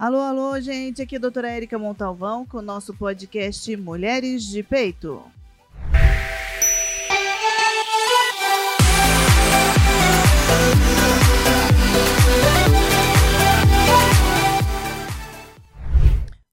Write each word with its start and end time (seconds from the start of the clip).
Alô, 0.00 0.16
alô, 0.16 0.58
gente, 0.58 1.02
aqui 1.02 1.16
é 1.16 1.18
a 1.18 1.20
doutora 1.20 1.50
Érica 1.50 1.78
Montalvão 1.78 2.46
com 2.46 2.56
o 2.56 2.62
nosso 2.62 2.94
podcast 2.94 3.76
Mulheres 3.76 4.44
de 4.44 4.62
Peito. 4.62 5.22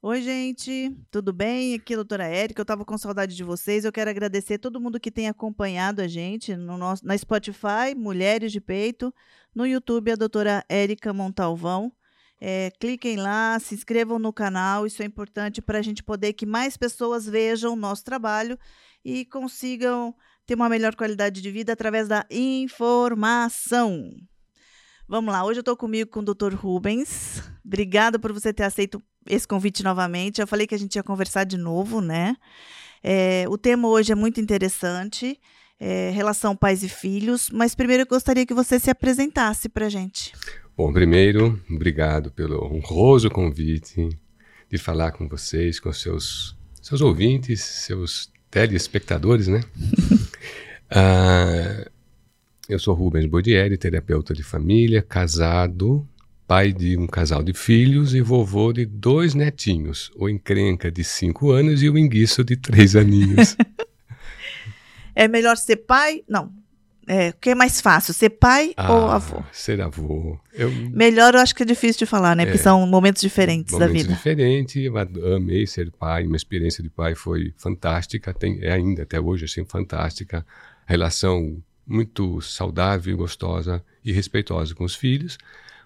Oi, 0.02 0.22
gente, 0.22 0.94
tudo 1.10 1.32
bem? 1.32 1.74
Aqui 1.76 1.94
é 1.94 1.96
a 1.96 2.00
doutora 2.00 2.26
Érica. 2.26 2.60
Eu 2.60 2.64
estava 2.64 2.84
com 2.84 2.98
saudade 2.98 3.34
de 3.34 3.46
vocês. 3.46 3.86
Eu 3.86 3.94
quero 3.94 4.10
agradecer 4.10 4.58
todo 4.58 4.82
mundo 4.82 5.00
que 5.00 5.10
tem 5.10 5.30
acompanhado 5.30 6.02
a 6.02 6.08
gente 6.10 6.54
no 6.54 6.78
nosso, 6.78 7.08
na 7.08 7.18
Spotify, 7.18 7.96
Mulheres 7.96 8.52
de 8.52 8.60
Peito, 8.60 9.14
no 9.56 9.66
YouTube, 9.66 10.12
a 10.12 10.16
doutora 10.18 10.66
Érica 10.68 11.14
Montalvão. 11.14 11.94
É, 12.40 12.72
cliquem 12.80 13.18
lá, 13.18 13.60
se 13.60 13.74
inscrevam 13.74 14.20
no 14.20 14.32
canal, 14.32 14.86
isso 14.86 15.02
é 15.02 15.06
importante 15.06 15.62
para 15.62 15.80
a 15.80 15.82
gente 15.82 16.04
poder 16.04 16.34
que 16.34 16.46
mais 16.46 16.78
pessoas 16.78 17.26
vejam 17.26 17.74
o 17.74 17.76
nosso 17.76 18.04
trabalho 18.04 18.58
e 19.04 19.26
consigam 19.26 20.14
ter 20.46 20.54
uma 20.56 20.70
melhor 20.70 20.96
qualidade 20.96 21.42
de 21.42 21.52
vida 21.52 21.74
através 21.74 22.08
da 22.08 22.26
informação. 22.30 24.14
Vamos 25.08 25.34
lá, 25.34 25.44
hoje 25.44 25.60
eu 25.60 25.62
estou 25.62 25.76
comigo 25.76 26.12
com 26.12 26.20
o 26.20 26.24
Dr. 26.24 26.54
Rubens. 26.54 27.42
Obrigada 27.66 28.20
por 28.20 28.32
você 28.32 28.54
ter 28.54 28.64
aceito 28.64 29.02
esse 29.26 29.48
convite 29.48 29.84
novamente. 29.84 30.40
Eu 30.40 30.48
falei 30.48 30.68
que 30.68 30.76
a 30.76 30.80
gente 30.80 30.96
ia 30.96 31.04
conversar 31.04 31.44
de 31.44 31.58
novo, 31.58 32.02
né? 32.02 32.36
É, 33.04 33.46
o 33.48 33.58
tema 33.58 33.88
hoje 33.88 34.12
é 34.12 34.16
muito 34.16 34.42
interessante, 34.42 35.40
é, 35.80 36.10
relação 36.12 36.56
pais 36.56 36.84
e 36.84 36.90
filhos, 36.90 37.50
mas 37.52 37.76
primeiro 37.76 38.04
eu 38.04 38.08
gostaria 38.08 38.46
que 38.46 38.54
você 38.54 38.80
se 38.80 38.90
apresentasse 38.90 39.70
para 39.70 39.86
a 39.86 39.90
gente. 39.90 40.34
Bom, 40.76 40.92
primeiro, 40.92 41.60
obrigado 41.70 42.32
pelo 42.32 42.64
honroso 42.64 43.30
convite 43.30 44.10
de 44.70 44.78
falar 44.78 45.12
com 45.12 45.28
vocês, 45.28 45.80
com 45.80 45.92
seus, 45.92 46.56
seus 46.82 47.02
ouvintes, 47.02 47.62
seus 47.62 48.32
telespectadores, 48.52 49.48
né? 49.48 49.62
ah, 50.92 51.90
eu 52.68 52.78
sou 52.78 52.94
Rubens 52.94 53.26
Bodieri, 53.26 53.78
terapeuta 53.78 54.34
de 54.34 54.44
família, 54.44 55.02
casado, 55.02 56.08
pai 56.48 56.72
de 56.72 56.98
um 56.98 57.08
casal 57.08 57.42
de 57.42 57.54
filhos 57.54 58.14
e 58.14 58.22
vovô 58.22 58.72
de 58.72 58.86
dois 58.86 59.34
netinhos, 59.34 60.12
o 60.16 60.30
encrenca 60.30 60.92
de 60.92 61.04
cinco 61.04 61.52
anos 61.52 61.82
e 61.82 61.90
o 61.90 61.98
enguiço 61.98 62.44
de 62.44 62.56
três 62.56 62.96
aninhos. 62.96 63.56
é 65.18 65.28
melhor 65.28 65.58
ser 65.58 65.78
pai? 65.78 66.24
Não. 66.30 66.52
É, 67.08 67.30
o 67.30 67.34
que 67.34 67.50
é 67.52 67.56
mais 67.56 67.80
fácil, 67.80 68.14
ser 68.14 68.32
pai 68.32 68.74
ah, 68.76 68.94
ou 68.94 69.10
avô? 69.10 69.42
Ser 69.52 69.82
avô. 69.82 70.38
Eu... 70.54 70.70
Melhor 70.92 71.34
eu 71.34 71.40
acho 71.40 71.56
que 71.56 71.64
é 71.64 71.66
difícil 71.66 72.00
de 72.00 72.06
falar, 72.06 72.36
né? 72.36 72.44
É, 72.44 72.46
Porque 72.46 72.58
são 72.58 72.86
momentos 72.86 73.22
diferentes 73.22 73.72
momentos 73.72 73.94
da 73.94 74.00
vida. 74.00 74.14
diferentes. 74.14 74.76
Eu 74.76 75.36
amei 75.36 75.66
ser 75.66 75.90
pai. 75.90 76.26
Minha 76.26 76.36
experiência 76.36 76.84
de 76.84 76.90
pai 76.90 77.16
foi 77.16 77.54
fantástica. 77.58 78.34
Tem, 78.34 78.60
é 78.62 78.74
ainda 78.74 79.04
até 79.04 79.20
hoje 79.20 79.46
assim 79.46 79.66
fantástica. 79.66 80.46
Relação 80.86 81.58
muito 81.86 82.42
saudável, 82.42 83.16
gostosa 83.16 83.82
e 84.04 84.12
respeitosa 84.12 84.76
com 84.76 84.84
os 84.84 84.94
filhos. 84.94 85.38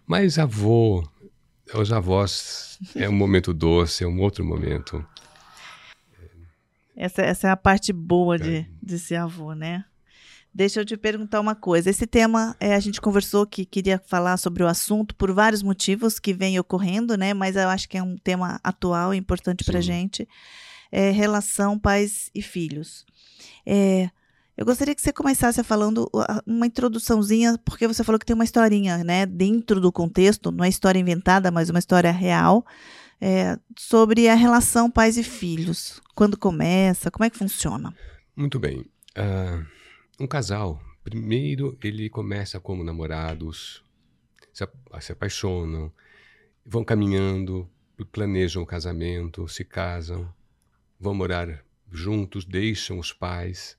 Mas 0.08 0.40
avô, 0.40 1.08
os 1.74 1.94
avós 1.94 2.80
é 2.96 3.08
um 3.08 3.14
momento 3.14 3.54
doce, 3.54 4.04
é 4.04 4.08
um 4.08 4.20
outro 4.20 4.44
momento. 4.44 5.06
Essa, 7.02 7.24
essa 7.24 7.48
é 7.48 7.50
a 7.50 7.58
parte 7.58 7.92
boa 7.92 8.38
de, 8.38 8.64
de 8.80 9.00
ser 9.00 9.16
avô, 9.16 9.54
né? 9.54 9.84
Deixa 10.54 10.80
eu 10.80 10.86
te 10.86 10.96
perguntar 10.96 11.40
uma 11.40 11.56
coisa. 11.56 11.90
Esse 11.90 12.06
tema, 12.06 12.56
é, 12.60 12.76
a 12.76 12.80
gente 12.80 13.02
conversou 13.02 13.44
que 13.48 13.66
queria 13.66 14.00
falar 14.06 14.38
sobre 14.38 14.62
o 14.62 14.68
assunto 14.68 15.16
por 15.16 15.32
vários 15.34 15.64
motivos 15.64 16.20
que 16.20 16.32
vem 16.32 16.60
ocorrendo, 16.60 17.18
né? 17.18 17.34
Mas 17.34 17.56
eu 17.56 17.68
acho 17.70 17.90
que 17.90 17.98
é 17.98 18.04
um 18.04 18.16
tema 18.18 18.60
atual 18.64 19.16
e 19.16 19.18
importante 19.18 19.64
para 19.64 19.82
gente. 19.82 20.30
É, 20.92 21.10
relação 21.10 21.80
pais 21.80 22.30
e 22.36 22.42
filhos. 22.44 23.04
É, 23.66 24.12
eu 24.56 24.64
gostaria 24.64 24.94
que 24.94 25.02
você 25.02 25.12
começasse 25.12 25.64
falando 25.64 26.08
uma 26.46 26.68
introduçãozinha, 26.68 27.58
porque 27.66 27.88
você 27.88 28.04
falou 28.04 28.20
que 28.20 28.26
tem 28.28 28.36
uma 28.36 28.44
historinha, 28.44 29.04
né, 29.04 29.26
dentro 29.26 29.82
do 29.82 29.92
contexto, 29.92 30.52
não 30.52 30.64
é 30.64 30.70
história 30.70 31.00
inventada, 31.00 31.50
mas 31.50 31.72
uma 31.72 31.80
história 31.80 32.12
real, 32.12 32.64
é, 33.22 33.58
sobre 33.78 34.28
a 34.28 34.34
relação 34.34 34.90
pais 34.90 35.16
e 35.16 35.24
filhos. 35.24 36.02
Quando 36.16 36.36
começa, 36.36 37.12
como 37.12 37.24
é 37.24 37.30
que 37.30 37.38
funciona? 37.38 37.96
Muito 38.36 38.60
bem. 38.60 38.80
Uh, 39.16 39.66
um 40.20 40.26
casal, 40.26 40.82
primeiro 41.04 41.78
ele 41.84 42.10
começa 42.10 42.60
como 42.60 42.84
namorados, 42.84 43.84
se, 44.52 44.68
se 45.00 45.12
apaixonam, 45.12 45.94
vão 46.66 46.84
caminhando, 46.84 47.70
planejam 48.12 48.64
o 48.64 48.66
casamento, 48.66 49.48
se 49.48 49.64
casam, 49.64 50.34
vão 51.00 51.14
morar 51.14 51.64
juntos, 51.92 52.46
deixam 52.46 52.98
os 52.98 53.14
pais 53.14 53.78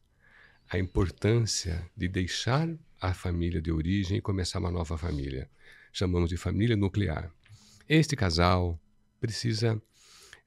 a 0.70 0.78
importância 0.78 1.86
de 1.96 2.08
deixar 2.08 2.68
a 3.00 3.12
família 3.12 3.60
de 3.60 3.70
origem 3.70 4.18
e 4.18 4.22
começar 4.22 4.58
uma 4.58 4.70
nova 4.70 4.96
família. 4.96 5.50
Chamamos 5.92 6.30
de 6.30 6.36
família 6.36 6.76
nuclear. 6.76 7.30
Este 7.86 8.16
casal 8.16 8.80
precisa. 9.22 9.80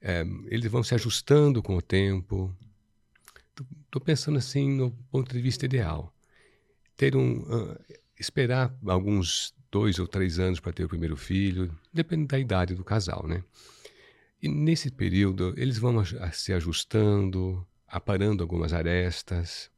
É, 0.00 0.24
eles 0.46 0.70
vão 0.70 0.82
se 0.82 0.94
ajustando 0.94 1.62
com 1.62 1.76
o 1.76 1.82
tempo. 1.82 2.54
Estou 3.86 4.00
pensando 4.00 4.38
assim 4.38 4.70
no 4.70 4.90
ponto 5.10 5.32
de 5.32 5.40
vista 5.40 5.64
ideal. 5.64 6.14
Ter 6.96 7.16
um. 7.16 7.40
Uh, 7.40 7.78
esperar 8.18 8.74
alguns 8.86 9.54
dois 9.70 9.98
ou 9.98 10.06
três 10.06 10.38
anos 10.38 10.60
para 10.60 10.72
ter 10.72 10.84
o 10.84 10.88
primeiro 10.88 11.16
filho, 11.16 11.76
depende 11.92 12.26
da 12.26 12.38
idade 12.38 12.74
do 12.74 12.84
casal, 12.84 13.26
né? 13.26 13.42
E 14.40 14.48
nesse 14.48 14.90
período 14.90 15.52
eles 15.56 15.78
vão 15.78 16.02
se 16.32 16.52
ajustando, 16.52 17.66
aparando 17.86 18.42
algumas 18.42 18.72
arestas, 18.72 19.70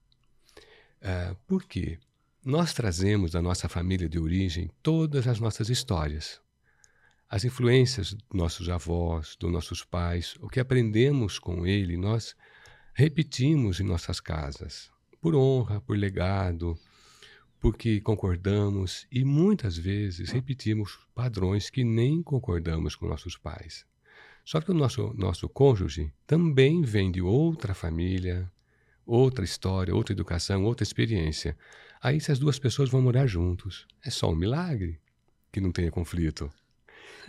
Uh, 1.02 1.34
por 1.46 1.64
quê? 1.64 1.98
Nós 2.44 2.72
trazemos 2.72 3.32
da 3.32 3.42
nossa 3.42 3.68
família 3.68 4.08
de 4.08 4.18
origem 4.18 4.70
todas 4.82 5.26
as 5.26 5.38
nossas 5.38 5.68
histórias. 5.68 6.40
As 7.30 7.44
influências 7.44 8.14
dos 8.14 8.24
nossos 8.32 8.70
avós, 8.70 9.36
dos 9.38 9.52
nossos 9.52 9.84
pais, 9.84 10.34
o 10.40 10.48
que 10.48 10.58
aprendemos 10.58 11.38
com 11.38 11.66
ele, 11.66 11.94
nós 11.94 12.34
repetimos 12.94 13.80
em 13.80 13.84
nossas 13.84 14.18
casas, 14.18 14.90
por 15.20 15.34
honra, 15.34 15.78
por 15.78 15.94
legado, 15.94 16.74
porque 17.60 18.00
concordamos 18.00 19.06
e 19.12 19.24
muitas 19.24 19.76
vezes 19.76 20.30
repetimos 20.30 20.98
padrões 21.14 21.68
que 21.68 21.84
nem 21.84 22.22
concordamos 22.22 22.96
com 22.96 23.06
nossos 23.06 23.36
pais. 23.36 23.84
Só 24.42 24.62
que 24.62 24.70
o 24.70 24.74
nosso, 24.74 25.12
nosso 25.14 25.50
cônjuge 25.50 26.10
também 26.26 26.80
vem 26.80 27.12
de 27.12 27.20
outra 27.20 27.74
família, 27.74 28.50
outra 29.04 29.44
história, 29.44 29.94
outra 29.94 30.14
educação, 30.14 30.64
outra 30.64 30.82
experiência. 30.82 31.58
Aí, 32.00 32.22
se 32.22 32.32
as 32.32 32.38
duas 32.38 32.58
pessoas 32.58 32.88
vão 32.88 33.02
morar 33.02 33.26
juntos, 33.26 33.86
é 34.02 34.08
só 34.08 34.30
um 34.30 34.34
milagre 34.34 34.98
que 35.52 35.60
não 35.60 35.70
tenha 35.70 35.90
conflito. 35.90 36.50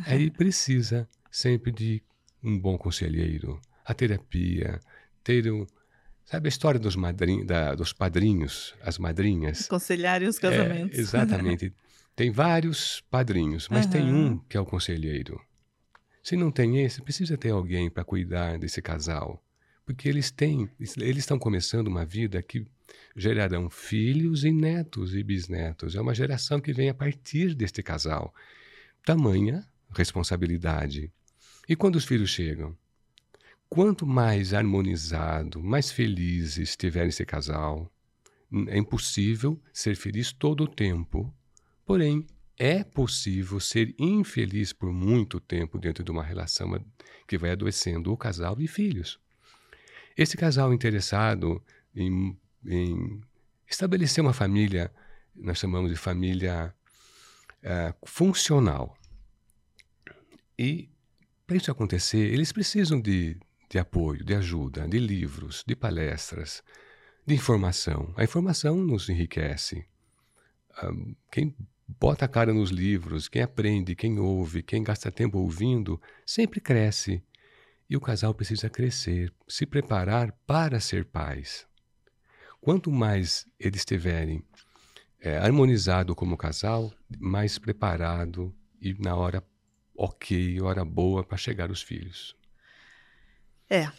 Aí 0.06 0.30
precisa 0.30 1.08
sempre 1.32 1.72
de 1.72 2.02
um 2.44 2.58
bom 2.58 2.78
conselheiro, 2.78 3.60
a 3.86 3.94
terapia, 3.94 4.80
ter 5.24 5.52
um. 5.52 5.66
Sabe 6.26 6.48
a 6.48 6.50
história 6.50 6.80
dos, 6.80 6.96
da, 7.46 7.74
dos 7.74 7.92
padrinhos, 7.92 8.76
as 8.82 8.98
madrinhas? 8.98 9.68
Conselharem 9.68 10.28
os 10.28 10.38
casamentos. 10.38 10.98
É, 10.98 11.02
exatamente. 11.02 11.74
tem 12.16 12.32
vários 12.32 13.02
padrinhos, 13.10 13.68
mas 13.70 13.86
uhum. 13.86 13.92
tem 13.92 14.14
um 14.14 14.38
que 14.38 14.56
é 14.56 14.60
o 14.60 14.66
conselheiro. 14.66 15.42
Se 16.22 16.36
não 16.36 16.52
tem 16.52 16.84
esse, 16.84 17.02
precisa 17.02 17.38
ter 17.38 17.50
alguém 17.50 17.90
para 17.90 18.04
cuidar 18.04 18.60
desse 18.60 18.81
casal 18.81 19.44
porque 19.90 20.08
eles 20.08 20.30
têm, 20.30 20.70
eles 20.80 21.18
estão 21.18 21.40
começando 21.40 21.88
uma 21.88 22.06
vida 22.06 22.40
que 22.44 22.64
gerarão 23.16 23.72
filhos 23.72 24.44
e 24.44 24.52
netos 24.52 25.16
e 25.16 25.24
bisnetos. 25.24 25.96
É 25.96 26.00
uma 26.00 26.14
geração 26.14 26.62
que 26.62 26.72
vem 26.72 26.90
a 26.90 26.94
partir 26.94 27.56
deste 27.56 27.81
casal. 27.81 28.31
Tamanha 29.04 29.68
responsabilidade. 29.92 31.12
E 31.68 31.76
quando 31.76 31.96
os 31.96 32.06
filhos 32.06 32.30
chegam? 32.30 32.78
Quanto 33.69 34.06
mais 34.06 34.54
harmonizado, 34.54 35.62
mais 35.62 35.92
feliz 35.92 36.58
estiver 36.58 37.08
esse 37.08 37.25
casal, 37.25 37.92
é 38.68 38.78
impossível 38.78 39.62
ser 39.72 39.96
feliz 39.96 40.31
todo 40.31 40.63
o 40.63 40.68
tempo. 40.68 41.31
Porém, 41.86 42.25
é 42.58 42.84
possível 42.84 43.60
ser 43.60 43.96
infeliz 43.98 44.74
por 44.74 44.92
muito 44.92 45.40
tempo 45.40 45.78
dentro 45.80 46.04
de 46.04 46.12
uma 46.12 46.24
relação 46.24 46.84
que 47.28 47.38
vai 47.38 47.52
adoecendo 47.52 48.12
o 48.12 48.18
casal 48.18 48.60
e 48.60 48.68
filhos. 48.68 49.19
Esse 50.18 50.36
casal 50.36 50.74
interessado 50.74 51.63
em, 51.96 52.38
em 52.66 53.22
estabelecer 53.66 54.22
uma 54.22 54.34
família, 54.34 54.92
nós 55.34 55.60
chamamos 55.60 55.90
de 55.90 55.96
família 55.96 56.74
uh, 57.63 58.08
funcional. 58.08 58.98
E 60.60 60.90
para 61.48 61.56
isso 61.56 61.72
acontecer, 61.72 62.34
eles 62.34 62.52
precisam 62.52 63.00
de, 63.00 63.38
de 63.70 63.80
apoio, 63.80 64.26
de 64.26 64.36
ajuda, 64.36 64.86
de 64.90 65.00
livros, 65.00 65.64
de 65.66 65.74
palestras, 65.74 66.62
de 67.26 67.34
informação. 67.34 68.14
A 68.18 68.26
informação 68.26 68.76
nos 68.76 69.08
enriquece. 69.08 69.86
Quem 71.32 71.56
bota 71.88 72.26
a 72.26 72.28
cara 72.28 72.54
nos 72.54 72.72
livros, 72.72 73.30
quem 73.30 73.42
aprende, 73.42 73.96
quem 73.96 74.20
ouve, 74.20 74.62
quem 74.62 74.84
gasta 74.84 75.10
tempo 75.10 75.38
ouvindo, 75.38 76.00
sempre 76.26 76.60
cresce. 76.60 77.24
E 77.90 77.96
o 77.96 78.02
casal 78.02 78.34
precisa 78.34 78.70
crescer, 78.70 79.34
se 79.48 79.66
preparar 79.66 80.34
para 80.46 80.82
ser 80.82 81.06
pais. 81.06 81.66
Quanto 82.60 82.92
mais 82.92 83.48
eles 83.58 83.80
estiverem 83.80 84.44
é, 85.22 85.38
harmonizado 85.38 86.14
como 86.14 86.36
casal, 86.36 86.94
mais 87.18 87.58
preparado 87.58 88.54
e 88.82 88.94
na 89.02 89.16
hora 89.16 89.42
ok, 90.00 90.62
hora 90.62 90.86
boa 90.86 91.25
para 91.25 91.38
chegar 91.38 91.69
os 91.69 91.81
filhos. 91.81 92.34
É, 93.69 93.92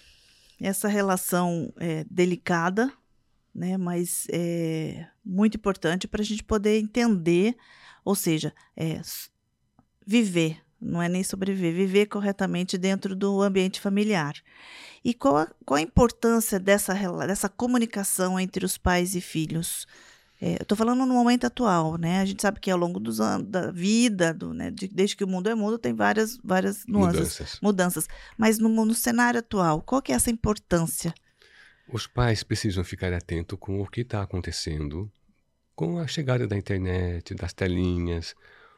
essa 0.59 0.89
relação 0.89 1.73
é 1.77 2.05
delicada, 2.11 2.91
né, 3.55 3.77
mas 3.77 4.27
é 4.33 5.07
muito 5.23 5.59
importante 5.59 6.09
para 6.09 6.23
a 6.23 6.25
gente 6.25 6.43
poder 6.43 6.79
entender, 6.79 7.55
ou 8.03 8.15
seja, 8.15 8.55
é, 8.75 9.03
viver, 10.07 10.63
não 10.81 11.03
é 11.03 11.09
nem 11.09 11.23
sobreviver, 11.23 11.75
viver 11.75 12.07
corretamente 12.07 12.79
dentro 12.79 13.15
do 13.15 13.43
ambiente 13.43 13.79
familiar. 13.79 14.35
E 15.05 15.13
qual 15.13 15.37
a, 15.37 15.47
qual 15.67 15.77
a 15.77 15.83
importância 15.83 16.59
dessa, 16.59 16.95
dessa 17.27 17.49
comunicação 17.51 18.41
entre 18.41 18.65
os 18.65 18.79
pais 18.79 19.15
e 19.15 19.21
filhos? 19.21 19.87
É, 20.41 20.55
eu 20.55 20.63
estou 20.63 20.77
falando 20.77 21.05
no 21.05 21.13
momento 21.13 21.45
atual, 21.45 21.99
né? 21.99 22.21
A 22.21 22.25
gente 22.25 22.41
sabe 22.41 22.61
que 22.61 22.71
ao 22.71 22.79
longo 22.79 22.99
dos 22.99 23.21
anos 23.21 23.47
da 23.49 23.71
vida, 23.71 24.33
do, 24.33 24.55
né, 24.55 24.71
de, 24.71 24.89
desde 24.89 25.15
que 25.15 25.23
o 25.23 25.29
mundo 25.29 25.51
é 25.51 25.55
mundo, 25.55 25.79
tem 25.79 25.93
várias, 25.93 26.39
várias 26.43 26.87
nuances, 26.87 27.19
mudanças. 27.21 27.61
mudanças. 27.61 28.09
Mas 28.39 28.59
no, 28.59 28.69
no 28.69 28.95
cenário 28.95 29.41
atual, 29.41 29.83
qual 29.83 30.01
que 30.01 30.13
é 30.13 30.15
essa 30.15 30.31
importância? 30.31 31.13
Os 31.93 32.07
pais 32.07 32.43
precisam 32.43 32.83
ficar 32.83 33.13
atentos 33.13 33.59
com 33.61 33.81
o 33.83 33.87
que 33.87 34.01
está 34.01 34.23
acontecendo 34.23 35.13
com 35.75 35.99
a 35.99 36.07
chegada 36.07 36.47
da 36.47 36.57
internet, 36.57 37.35
das 37.35 37.53
telinhas. 37.53 38.35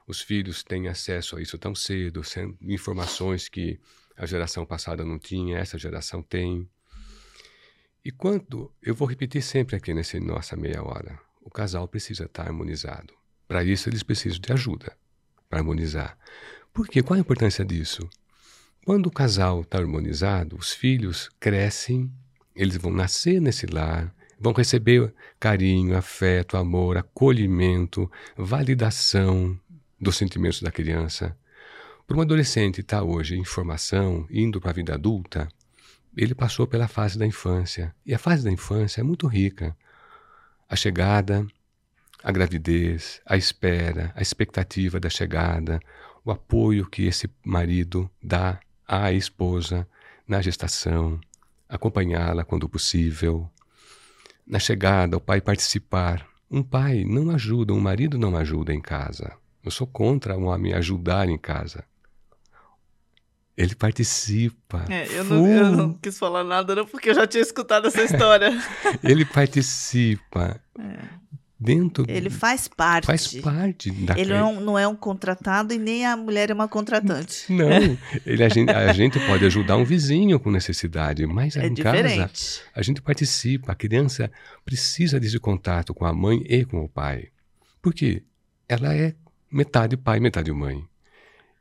Os 0.07 0.21
filhos 0.21 0.63
têm 0.63 0.89
acesso 0.89 1.37
a 1.37 1.43
isso 1.43 1.59
tão 1.59 1.75
cedo, 1.75 2.23
informações 2.61 3.49
que 3.49 3.81
a 4.17 4.25
geração 4.25 4.65
passada 4.65 5.05
não 5.05 5.19
tinha, 5.19 5.59
essa 5.59 5.79
geração 5.79 6.23
tem. 6.23 6.69
E 8.05 8.11
quando, 8.11 8.73
eu 8.83 8.95
vou 8.95 9.07
repetir 9.07 9.43
sempre 9.43 9.77
aqui 9.77 9.93
nessa 9.93 10.19
nossa 10.21 10.57
meia 10.57 10.83
hora, 10.83 11.21
o 11.45 11.51
casal 11.51 11.87
precisa 11.89 12.25
estar 12.25 12.47
harmonizado. 12.47 13.15
Para 13.47 13.65
isso, 13.65 13.89
eles 13.89 14.03
precisam 14.03 14.39
de 14.39 14.53
ajuda 14.53 14.97
para 15.49 15.59
harmonizar. 15.59 16.17
Por 16.73 16.89
quê? 16.89 17.03
Qual 17.03 17.17
a 17.17 17.21
importância 17.21 17.65
disso? 17.65 18.09
Quando 18.85 19.07
o 19.07 19.11
casal 19.11 19.61
está 19.61 19.79
harmonizado, 19.79 20.57
os 20.57 20.73
filhos 20.73 21.29
crescem, 21.39 22.11
eles 22.57 22.77
vão 22.77 22.91
nascer 22.91 23.41
nesse 23.41 23.67
lar, 23.67 24.15
vão 24.41 24.53
receber 24.53 25.13
carinho, 25.39 25.97
afeto, 25.97 26.57
amor, 26.57 26.97
acolhimento, 26.97 28.11
validação 28.37 29.59
dos 30.01 30.17
sentimentos 30.17 30.63
da 30.63 30.73
criança. 30.73 31.37
Para 32.07 32.17
um 32.17 32.23
adolescente 32.23 32.81
estar 32.81 32.99
tá 32.99 33.05
hoje 33.05 33.37
em 33.37 33.45
formação, 33.45 34.27
indo 34.31 34.61
para 34.61 34.71
a 34.71 34.75
vida 34.75 34.95
adulta, 34.95 35.49
ele 36.17 36.35
passou 36.35 36.67
pela 36.67 36.89
fase 36.89 37.19
da 37.19 37.27
infância. 37.27 37.95
E 38.05 38.13
a 38.13 38.19
fase 38.19 38.43
da 38.43 38.51
infância 38.51 39.01
é 39.01 39.05
muito 39.05 39.27
rica 39.27 39.77
a 40.73 40.77
chegada, 40.77 41.47
a 42.25 42.33
gravidez, 42.33 43.21
a 43.27 43.37
espera, 43.37 44.11
a 44.17 44.23
expectativa 44.23 44.99
da 44.99 45.11
chegada, 45.11 45.79
o 46.25 46.31
apoio 46.31 46.89
que 46.89 47.05
esse 47.05 47.29
marido 47.45 48.11
dá 48.23 48.59
à 48.89 49.13
esposa 49.13 49.87
na 50.27 50.41
gestação, 50.41 51.21
acompanhá-la 51.69 52.43
quando 52.43 52.71
possível. 52.71 53.51
Na 54.47 54.59
chegada, 54.59 55.19
o 55.19 55.21
pai 55.21 55.43
participar. 55.43 56.27
Um 56.51 56.63
pai 56.63 57.05
não 57.05 57.29
ajuda, 57.29 57.75
um 57.75 57.81
marido 57.81 58.19
não 58.19 58.35
ajuda 58.35 58.73
em 58.73 58.81
casa. 58.81 59.31
Eu 59.63 59.71
sou 59.71 59.87
contra 59.87 60.39
um 60.39 60.47
homem 60.47 60.73
ajudar 60.73 61.29
em 61.29 61.37
casa. 61.37 61.85
Ele 63.63 63.75
participa. 63.75 64.85
É, 64.89 65.07
eu, 65.13 65.25
não, 65.25 65.47
eu, 65.47 65.71
não, 65.71 65.95
quis 65.95 66.19
falar 66.19 66.43
nada, 66.43 66.75
não, 66.75 66.87
porque 66.87 67.11
eu 67.11 67.15
já 67.15 67.27
tinha 67.27 67.43
escutado 67.43 67.87
essa 67.87 68.03
história. 68.03 68.51
ele 69.05 69.25
participa. 69.25 70.61
É. 70.79 71.23
Dentro. 71.59 72.05
Ele 72.09 72.29
faz 72.29 72.67
parte. 72.67 73.07
Faz 73.07 73.35
parte 73.35 73.93
da 73.93 74.19
Ele 74.19 74.35
não, 74.35 74.51
é 74.51 74.61
não, 74.61 74.79
é 74.81 74.89
um 74.89 74.97
contratado 74.97 75.73
e 75.73 75.79
nem 75.79 76.05
a 76.05 76.17
mulher 76.17 76.51
é 76.51 76.55
uma 76.55 76.67
contratante. 76.67 77.45
Não. 77.55 77.69
Ele, 78.27 78.43
a, 78.43 78.49
gente, 78.49 78.73
a 78.73 78.93
gente 78.93 79.21
pode 79.29 79.45
ajudar 79.45 79.77
um 79.77 79.85
vizinho 79.85 80.41
com 80.41 80.51
necessidade, 80.51 81.25
mas 81.25 81.55
é 81.55 81.69
em 81.69 81.73
diferente. 81.73 82.17
casa 82.17 82.63
a 82.75 82.83
gente 82.83 83.01
participa. 83.01 83.71
A 83.71 83.77
criança 83.77 84.29
precisa 84.65 85.21
desse 85.21 85.39
contato 85.39 85.95
com 85.95 86.05
a 86.05 86.13
mãe 86.13 86.43
e 86.49 86.65
com 86.65 86.83
o 86.83 86.89
pai. 86.89 87.29
Porque 87.81 88.25
ela 88.69 88.93
é 88.93 89.15
metade 89.49 89.97
pai, 89.97 90.19
metade 90.19 90.51
mãe. 90.51 90.85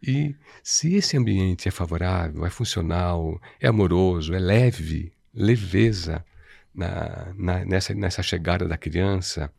E 0.02 0.36
se 0.64 0.96
esse 0.96 1.16
ambiente 1.16 1.68
é 1.68 1.72
favorável, 1.72 2.46
é 2.46 2.50
funcional, 2.50 3.40
é 3.60 3.68
amoroso, 3.68 4.34
é 4.34 4.40
leve, 4.40 5.14
leveza 5.34 6.26
na, 6.74 7.34
na, 7.38 7.66
nessa, 7.66 7.94
nessa 7.94 8.24
chegada 8.24 8.68
da 8.68 8.78
criança, 8.78 9.52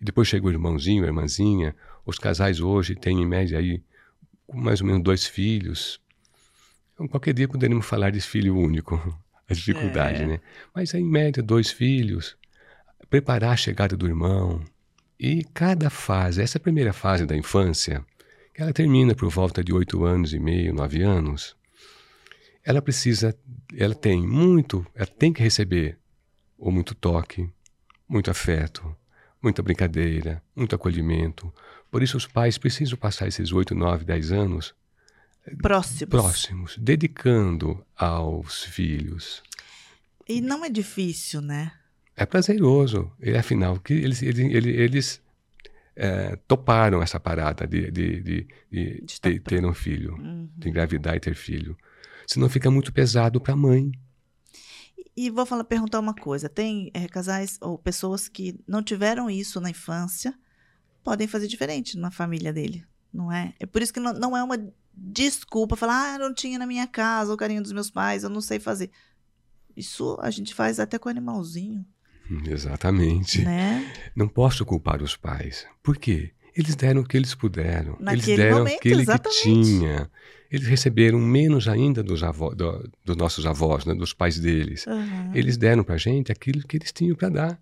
e 0.00 0.04
depois 0.04 0.28
chega 0.28 0.46
o 0.46 0.50
irmãozinho, 0.50 1.04
a 1.04 1.06
irmãzinha, 1.06 1.74
os 2.06 2.18
casais 2.18 2.60
hoje 2.60 2.94
têm 2.94 3.20
em 3.20 3.26
média 3.26 3.58
aí 3.58 3.82
mais 4.52 4.80
ou 4.80 4.86
menos 4.86 5.02
dois 5.02 5.26
filhos. 5.26 6.00
Então, 6.94 7.06
qualquer 7.06 7.34
dia 7.34 7.48
poderíamos 7.48 7.86
falar 7.86 8.10
de 8.10 8.20
filho 8.20 8.56
único, 8.56 8.96
a 9.48 9.54
dificuldade, 9.54 10.22
é. 10.22 10.26
né? 10.26 10.40
Mas 10.74 10.94
em 10.94 11.04
média 11.04 11.42
dois 11.42 11.70
filhos, 11.70 12.36
preparar 13.10 13.52
a 13.52 13.56
chegada 13.56 13.96
do 13.96 14.06
irmão. 14.06 14.62
E 15.18 15.44
cada 15.52 15.90
fase, 15.90 16.40
essa 16.40 16.60
primeira 16.60 16.92
fase 16.92 17.26
da 17.26 17.36
infância, 17.36 18.04
ela 18.58 18.72
termina 18.72 19.14
por 19.14 19.30
volta 19.30 19.62
de 19.62 19.72
oito 19.72 20.04
anos 20.04 20.34
e 20.34 20.38
meio, 20.40 20.74
nove 20.74 21.00
anos, 21.00 21.56
ela 22.64 22.82
precisa, 22.82 23.32
ela 23.72 23.94
tem 23.94 24.20
muito, 24.20 24.84
ela 24.96 25.06
tem 25.06 25.32
que 25.32 25.40
receber 25.40 25.96
ou 26.58 26.72
muito 26.72 26.92
toque, 26.92 27.48
muito 28.08 28.32
afeto, 28.32 28.96
muita 29.40 29.62
brincadeira, 29.62 30.42
muito 30.56 30.74
acolhimento. 30.74 31.54
Por 31.88 32.02
isso 32.02 32.16
os 32.16 32.26
pais 32.26 32.58
precisam 32.58 32.98
passar 32.98 33.28
esses 33.28 33.52
oito, 33.52 33.76
nove, 33.76 34.04
dez 34.04 34.32
anos 34.32 34.74
próximos, 35.62 36.10
próximos, 36.10 36.76
dedicando 36.78 37.86
aos 37.96 38.64
filhos. 38.64 39.40
E 40.28 40.40
não 40.40 40.64
é 40.64 40.68
difícil, 40.68 41.40
né? 41.40 41.72
É 42.16 42.26
prazeroso. 42.26 43.10
E 43.22 43.36
afinal, 43.36 43.78
que 43.78 43.94
eles, 43.94 44.20
eles, 44.20 44.52
eles 44.52 45.22
é, 45.98 46.36
toparam 46.46 47.02
essa 47.02 47.18
parada 47.18 47.66
de, 47.66 47.90
de, 47.90 48.22
de, 48.22 48.48
de, 48.70 49.04
de 49.04 49.40
ter 49.40 49.66
um 49.66 49.74
filho, 49.74 50.14
uhum. 50.14 50.48
de 50.56 50.68
engravidar 50.68 51.16
e 51.16 51.20
ter 51.20 51.34
filho. 51.34 51.76
Senão 52.24 52.48
fica 52.48 52.70
muito 52.70 52.92
pesado 52.92 53.40
para 53.40 53.54
a 53.54 53.56
mãe. 53.56 53.90
E 55.16 55.28
vou 55.28 55.44
falar, 55.44 55.64
perguntar 55.64 55.98
uma 55.98 56.14
coisa: 56.14 56.48
tem 56.48 56.90
é, 56.94 57.08
casais 57.08 57.58
ou 57.60 57.76
pessoas 57.76 58.28
que 58.28 58.60
não 58.66 58.80
tiveram 58.80 59.28
isso 59.28 59.60
na 59.60 59.70
infância, 59.70 60.32
podem 61.02 61.26
fazer 61.26 61.48
diferente 61.48 61.98
na 61.98 62.12
família 62.12 62.52
dele, 62.52 62.84
não 63.12 63.32
é? 63.32 63.52
É 63.58 63.66
por 63.66 63.82
isso 63.82 63.92
que 63.92 63.98
não, 63.98 64.12
não 64.12 64.36
é 64.36 64.42
uma 64.42 64.56
desculpa 64.94 65.74
falar, 65.74 66.14
ah, 66.14 66.18
não 66.18 66.32
tinha 66.32 66.58
na 66.58 66.66
minha 66.66 66.86
casa 66.86 67.32
o 67.32 67.36
carinho 67.36 67.62
dos 67.62 67.72
meus 67.72 67.90
pais, 67.90 68.22
eu 68.22 68.30
não 68.30 68.40
sei 68.40 68.60
fazer. 68.60 68.90
Isso 69.76 70.16
a 70.20 70.30
gente 70.30 70.54
faz 70.54 70.78
até 70.78 70.96
com 70.96 71.08
animalzinho. 71.08 71.84
Exatamente. 72.46 73.44
Né? 73.44 73.90
Não 74.14 74.28
posso 74.28 74.64
culpar 74.64 75.02
os 75.02 75.16
pais. 75.16 75.66
Por 75.82 75.96
quê? 75.96 76.32
Eles 76.54 76.74
deram 76.74 77.02
o 77.02 77.04
que 77.04 77.16
eles 77.16 77.34
puderam. 77.34 77.96
Naquele 78.00 78.22
eles 78.24 78.36
deram 78.36 78.58
momento, 78.58 78.78
aquele 78.78 79.02
exatamente. 79.02 79.36
que 79.36 79.42
tinha. 79.42 80.10
Eles 80.50 80.66
receberam 80.66 81.18
menos 81.18 81.68
ainda 81.68 82.02
dos, 82.02 82.22
avós, 82.24 82.56
do, 82.56 82.90
dos 83.04 83.16
nossos 83.16 83.46
avós, 83.46 83.84
né, 83.84 83.94
dos 83.94 84.12
pais 84.12 84.40
deles. 84.40 84.86
Uhum. 84.86 85.32
Eles 85.34 85.56
deram 85.56 85.84
para 85.84 85.96
gente 85.96 86.32
aquilo 86.32 86.66
que 86.66 86.76
eles 86.76 86.90
tinham 86.90 87.14
para 87.14 87.28
dar. 87.28 87.60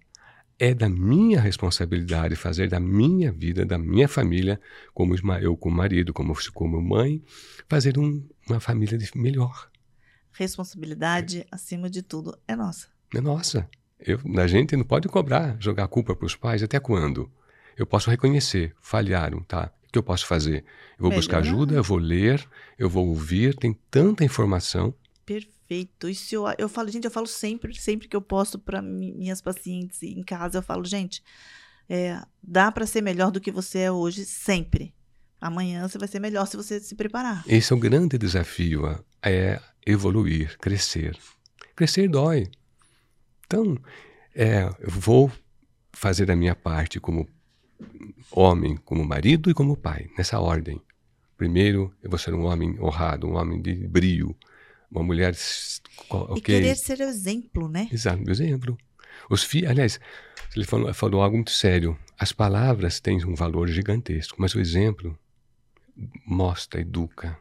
É 0.58 0.72
da 0.72 0.88
minha 0.88 1.38
responsabilidade 1.38 2.34
fazer 2.34 2.70
da 2.70 2.80
minha 2.80 3.30
vida, 3.30 3.66
da 3.66 3.76
minha 3.76 4.08
família, 4.08 4.58
como 4.94 5.14
eu 5.14 5.54
como 5.54 5.76
marido, 5.76 6.14
como, 6.14 6.34
como 6.54 6.80
mãe, 6.80 7.22
fazer 7.68 7.98
um, 7.98 8.26
uma 8.48 8.60
família 8.60 8.98
melhor. 9.14 9.68
Responsabilidade, 10.32 11.46
acima 11.50 11.90
de 11.90 12.02
tudo, 12.02 12.38
é 12.48 12.56
nossa. 12.56 12.88
É 13.14 13.20
nossa. 13.20 13.68
Eu, 13.98 14.20
a 14.38 14.46
gente 14.46 14.76
não 14.76 14.84
pode 14.84 15.08
cobrar, 15.08 15.56
jogar 15.58 15.84
a 15.84 15.88
culpa 15.88 16.14
para 16.14 16.26
os 16.26 16.36
pais 16.36 16.62
até 16.62 16.78
quando? 16.78 17.30
Eu 17.76 17.86
posso 17.86 18.10
reconhecer, 18.10 18.74
falharam, 18.80 19.42
tá? 19.42 19.70
O 19.88 19.92
que 19.92 19.98
eu 19.98 20.02
posso 20.02 20.26
fazer? 20.26 20.64
Eu 20.92 21.00
vou 21.00 21.10
Melhor. 21.10 21.20
buscar 21.20 21.38
ajuda, 21.38 21.74
eu 21.74 21.82
vou 21.82 21.98
ler, 21.98 22.46
eu 22.78 22.88
vou 22.88 23.06
ouvir, 23.08 23.54
tem 23.54 23.76
tanta 23.90 24.24
informação. 24.24 24.94
Perfeito. 25.24 26.08
Isso 26.08 26.34
eu, 26.34 26.44
eu 26.58 26.68
falo, 26.68 26.88
gente, 26.88 27.04
eu 27.04 27.10
falo 27.10 27.26
sempre, 27.26 27.74
sempre 27.74 28.08
que 28.08 28.16
eu 28.16 28.20
posto 28.20 28.58
para 28.58 28.80
minhas 28.80 29.40
pacientes 29.40 30.02
em 30.02 30.22
casa, 30.22 30.58
eu 30.58 30.62
falo, 30.62 30.84
gente, 30.84 31.22
é, 31.88 32.20
dá 32.42 32.70
para 32.70 32.86
ser 32.86 33.02
melhor 33.02 33.30
do 33.30 33.40
que 33.40 33.50
você 33.50 33.80
é 33.80 33.92
hoje, 33.92 34.24
sempre. 34.24 34.94
Amanhã 35.40 35.86
você 35.86 35.98
vai 35.98 36.08
ser 36.08 36.20
melhor 36.20 36.46
se 36.46 36.56
você 36.56 36.80
se 36.80 36.94
preparar. 36.94 37.44
Esse 37.46 37.72
é 37.72 37.76
o 37.76 37.78
grande 37.78 38.16
desafio, 38.16 38.98
é 39.22 39.60
evoluir, 39.86 40.56
crescer. 40.58 41.16
Crescer 41.74 42.08
dói. 42.08 42.48
Então, 43.46 43.78
é, 44.34 44.64
eu 44.80 44.90
vou 44.90 45.30
fazer 45.92 46.30
a 46.30 46.36
minha 46.36 46.54
parte 46.54 47.00
como 47.00 47.28
homem 48.30 48.76
como 48.76 49.04
marido 49.04 49.50
e 49.50 49.54
como 49.54 49.76
pai, 49.76 50.08
nessa 50.16 50.40
ordem. 50.40 50.80
Primeiro, 51.36 51.94
eu 52.02 52.10
vou 52.10 52.18
ser 52.18 52.34
um 52.34 52.44
homem 52.44 52.78
honrado, 52.80 53.26
um 53.26 53.36
homem 53.36 53.60
de 53.60 53.74
brio, 53.86 54.36
uma 54.90 55.02
mulher. 55.02 55.34
Okay. 56.10 56.36
E 56.36 56.40
querer 56.40 56.76
ser 56.76 57.00
exemplo, 57.00 57.68
né? 57.68 57.88
Exato, 57.92 58.28
exemplo. 58.30 58.76
Os 59.30 59.44
filhos, 59.44 59.70
aliás, 59.70 60.00
ele 60.54 60.64
falou, 60.64 60.92
falou 60.94 61.22
algo 61.22 61.36
muito 61.36 61.50
sério. 61.50 61.96
As 62.18 62.32
palavras 62.32 63.00
têm 63.00 63.24
um 63.24 63.34
valor 63.34 63.68
gigantesco, 63.68 64.36
mas 64.38 64.54
o 64.54 64.60
exemplo 64.60 65.18
mostra, 66.26 66.80
educa. 66.80 67.38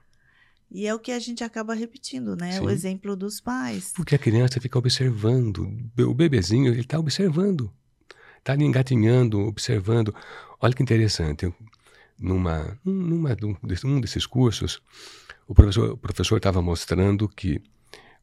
E 0.72 0.88
é 0.88 0.94
o 0.94 1.00
que 1.00 1.12
a 1.12 1.20
gente 1.20 1.44
acaba 1.44 1.74
repetindo, 1.74 2.36
né? 2.36 2.54
Sim. 2.54 2.60
O 2.62 2.70
exemplo 2.70 3.16
dos 3.16 3.40
pais. 3.40 3.94
Porque 3.96 4.16
a 4.16 4.20
criança 4.20 4.60
fica 4.60 4.78
observando. 4.78 5.68
O 5.98 6.14
bebezinho, 6.14 6.72
ele 6.72 6.82
está 6.82 7.00
observando. 7.00 7.72
Está 8.40 8.54
ali 8.54 8.66
engatinhando, 8.66 9.40
observando. 9.40 10.14
Olha 10.60 10.74
que 10.74 10.84
interessante. 10.84 11.54
Numa, 12.18 12.80
numa, 12.84 13.36
num 13.84 14.02
desses 14.02 14.26
cursos, 14.26 14.82
o 15.48 15.54
professor 15.54 16.38
estava 16.38 16.62
mostrando 16.62 17.28
que 17.30 17.62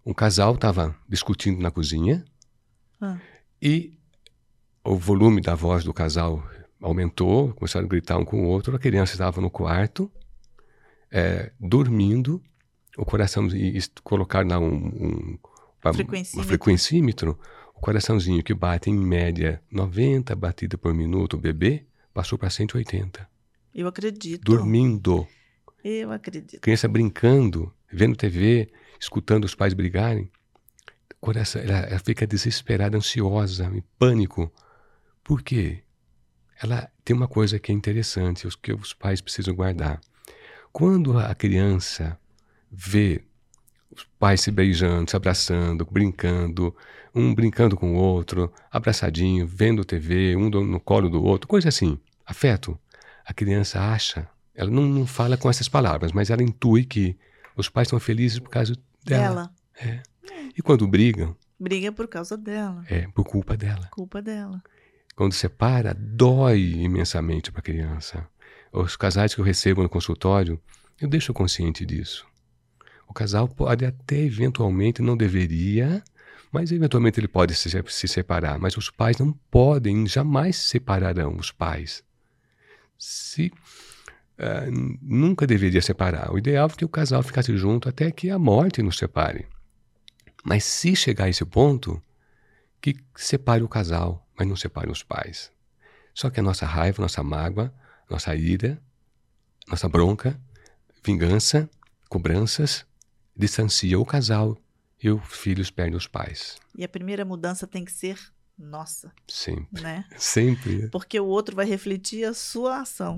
um 0.04 0.12
casal 0.12 0.54
estava 0.54 0.96
discutindo 1.08 1.60
na 1.60 1.70
cozinha 1.70 2.24
ah. 3.00 3.18
e 3.60 3.96
o 4.84 4.96
volume 4.96 5.40
da 5.40 5.54
voz 5.54 5.84
do 5.84 5.94
casal 5.94 6.42
aumentou, 6.80 7.52
começaram 7.54 7.86
a 7.86 7.88
gritar 7.88 8.18
um 8.18 8.24
com 8.24 8.44
o 8.44 8.48
outro, 8.48 8.74
a 8.74 8.78
criança 8.78 9.12
estava 9.12 9.40
no 9.40 9.50
quarto, 9.50 10.10
é, 11.12 11.52
dormindo, 11.60 12.42
o 12.96 13.04
coração, 13.04 13.46
e, 13.48 13.78
colocar 14.02 14.46
lá 14.46 14.58
um, 14.58 14.74
um 14.74 15.38
uma, 15.84 15.92
frequencímetro. 15.92 16.48
frequencímetro, 16.48 17.38
o 17.74 17.80
coraçãozinho 17.80 18.42
que 18.42 18.54
bate 18.54 18.88
em 18.88 18.96
média 18.96 19.60
90 19.70 20.34
batidas 20.34 20.80
por 20.80 20.94
minuto, 20.94 21.34
o 21.34 21.40
bebê, 21.40 21.84
passou 22.14 22.38
para 22.38 22.48
180. 22.48 23.28
Eu 23.74 23.86
acredito. 23.88 24.42
Dormindo. 24.42 25.26
Eu 25.84 26.12
acredito. 26.12 26.60
Criança 26.60 26.88
brincando, 26.88 27.72
vendo 27.90 28.16
TV, 28.16 28.70
escutando 29.00 29.44
os 29.44 29.54
pais 29.54 29.74
brigarem. 29.74 30.30
Coração, 31.20 31.60
ela, 31.60 31.78
ela 31.80 31.98
fica 31.98 32.26
desesperada, 32.26 32.96
ansiosa, 32.96 33.66
em 33.74 33.82
pânico. 33.98 34.52
Por 35.22 35.42
quê? 35.42 35.82
Ela 36.60 36.90
tem 37.04 37.14
uma 37.14 37.28
coisa 37.28 37.58
que 37.58 37.72
é 37.72 37.74
interessante, 37.74 38.46
que 38.60 38.72
os 38.72 38.92
pais 38.92 39.20
precisam 39.20 39.54
guardar. 39.54 40.00
Quando 40.72 41.18
a 41.18 41.34
criança 41.34 42.18
vê 42.70 43.22
os 43.90 44.04
pais 44.18 44.40
se 44.40 44.50
beijando, 44.50 45.10
se 45.10 45.16
abraçando, 45.16 45.84
brincando, 45.84 46.74
um 47.14 47.34
brincando 47.34 47.76
com 47.76 47.92
o 47.92 47.96
outro, 47.96 48.52
abraçadinho, 48.70 49.46
vendo 49.46 49.84
TV, 49.84 50.34
um 50.34 50.48
no 50.48 50.80
colo 50.80 51.10
do 51.10 51.22
outro, 51.22 51.46
coisa 51.46 51.68
assim, 51.68 51.98
afeto. 52.24 52.78
A 53.24 53.34
criança 53.34 53.80
acha, 53.80 54.26
ela 54.54 54.70
não, 54.70 54.84
não 54.84 55.06
fala 55.06 55.36
com 55.36 55.50
essas 55.50 55.68
palavras, 55.68 56.10
mas 56.10 56.30
ela 56.30 56.42
intui 56.42 56.84
que 56.84 57.16
os 57.54 57.68
pais 57.68 57.86
estão 57.86 58.00
felizes 58.00 58.38
por 58.38 58.48
causa 58.48 58.74
dela. 59.04 59.52
É. 59.78 60.00
E 60.56 60.62
quando 60.62 60.86
brigam. 60.88 61.36
Briga 61.60 61.92
por 61.92 62.08
causa 62.08 62.36
dela. 62.36 62.82
É, 62.88 63.06
por 63.08 63.24
culpa 63.24 63.56
dela. 63.56 63.88
Culpa 63.90 64.22
dela. 64.22 64.62
Quando 65.14 65.34
separa, 65.34 65.94
dói 65.94 66.60
imensamente 66.60 67.52
para 67.52 67.60
a 67.60 67.62
criança. 67.62 68.26
Os 68.72 68.96
casais 68.96 69.34
que 69.34 69.40
eu 69.40 69.44
recebo 69.44 69.82
no 69.82 69.88
consultório, 69.88 70.58
eu 71.00 71.06
deixo 71.06 71.34
consciente 71.34 71.84
disso. 71.84 72.26
O 73.06 73.12
casal 73.12 73.46
pode 73.46 73.84
até 73.84 74.18
eventualmente, 74.18 75.02
não 75.02 75.14
deveria, 75.14 76.02
mas 76.50 76.72
eventualmente 76.72 77.20
ele 77.20 77.28
pode 77.28 77.54
se, 77.54 77.68
se 77.86 78.08
separar. 78.08 78.58
Mas 78.58 78.76
os 78.76 78.88
pais 78.88 79.18
não 79.18 79.32
podem, 79.50 80.06
jamais 80.06 80.56
se 80.56 80.68
separarão, 80.68 81.36
os 81.36 81.52
pais. 81.52 82.02
Se 82.96 83.52
uh, 84.38 84.96
nunca 85.02 85.46
deveria 85.46 85.82
separar. 85.82 86.32
O 86.32 86.38
ideal 86.38 86.68
é 86.72 86.76
que 86.76 86.84
o 86.84 86.88
casal 86.88 87.22
ficasse 87.22 87.54
junto 87.56 87.90
até 87.90 88.10
que 88.10 88.30
a 88.30 88.38
morte 88.38 88.82
nos 88.82 88.96
separe. 88.96 89.46
Mas 90.42 90.64
se 90.64 90.96
chegar 90.96 91.26
a 91.26 91.28
esse 91.28 91.44
ponto, 91.44 92.02
que 92.80 92.96
separe 93.14 93.62
o 93.62 93.68
casal, 93.68 94.26
mas 94.36 94.48
não 94.48 94.56
separe 94.56 94.90
os 94.90 95.02
pais. 95.02 95.52
Só 96.14 96.30
que 96.30 96.40
a 96.40 96.42
nossa 96.42 96.64
raiva, 96.64 97.02
nossa 97.02 97.22
mágoa, 97.22 97.72
nossa 98.12 98.36
ira, 98.36 98.78
nossa 99.66 99.88
bronca, 99.88 100.38
vingança, 101.02 101.68
cobranças, 102.10 102.84
distancia 103.34 103.98
o 103.98 104.04
casal 104.04 104.58
e 105.02 105.10
os 105.10 105.22
filhos 105.26 105.70
perdem 105.70 105.96
os 105.96 106.06
pais. 106.06 106.58
E 106.76 106.84
a 106.84 106.88
primeira 106.88 107.24
mudança 107.24 107.66
tem 107.66 107.84
que 107.86 107.90
ser 107.90 108.18
nossa. 108.58 109.10
Sempre. 109.26 109.82
Né? 109.82 110.04
Sempre. 110.18 110.88
Porque 110.90 111.18
o 111.18 111.24
outro 111.24 111.56
vai 111.56 111.64
refletir 111.64 112.24
a 112.24 112.34
sua 112.34 112.82
ação. 112.82 113.16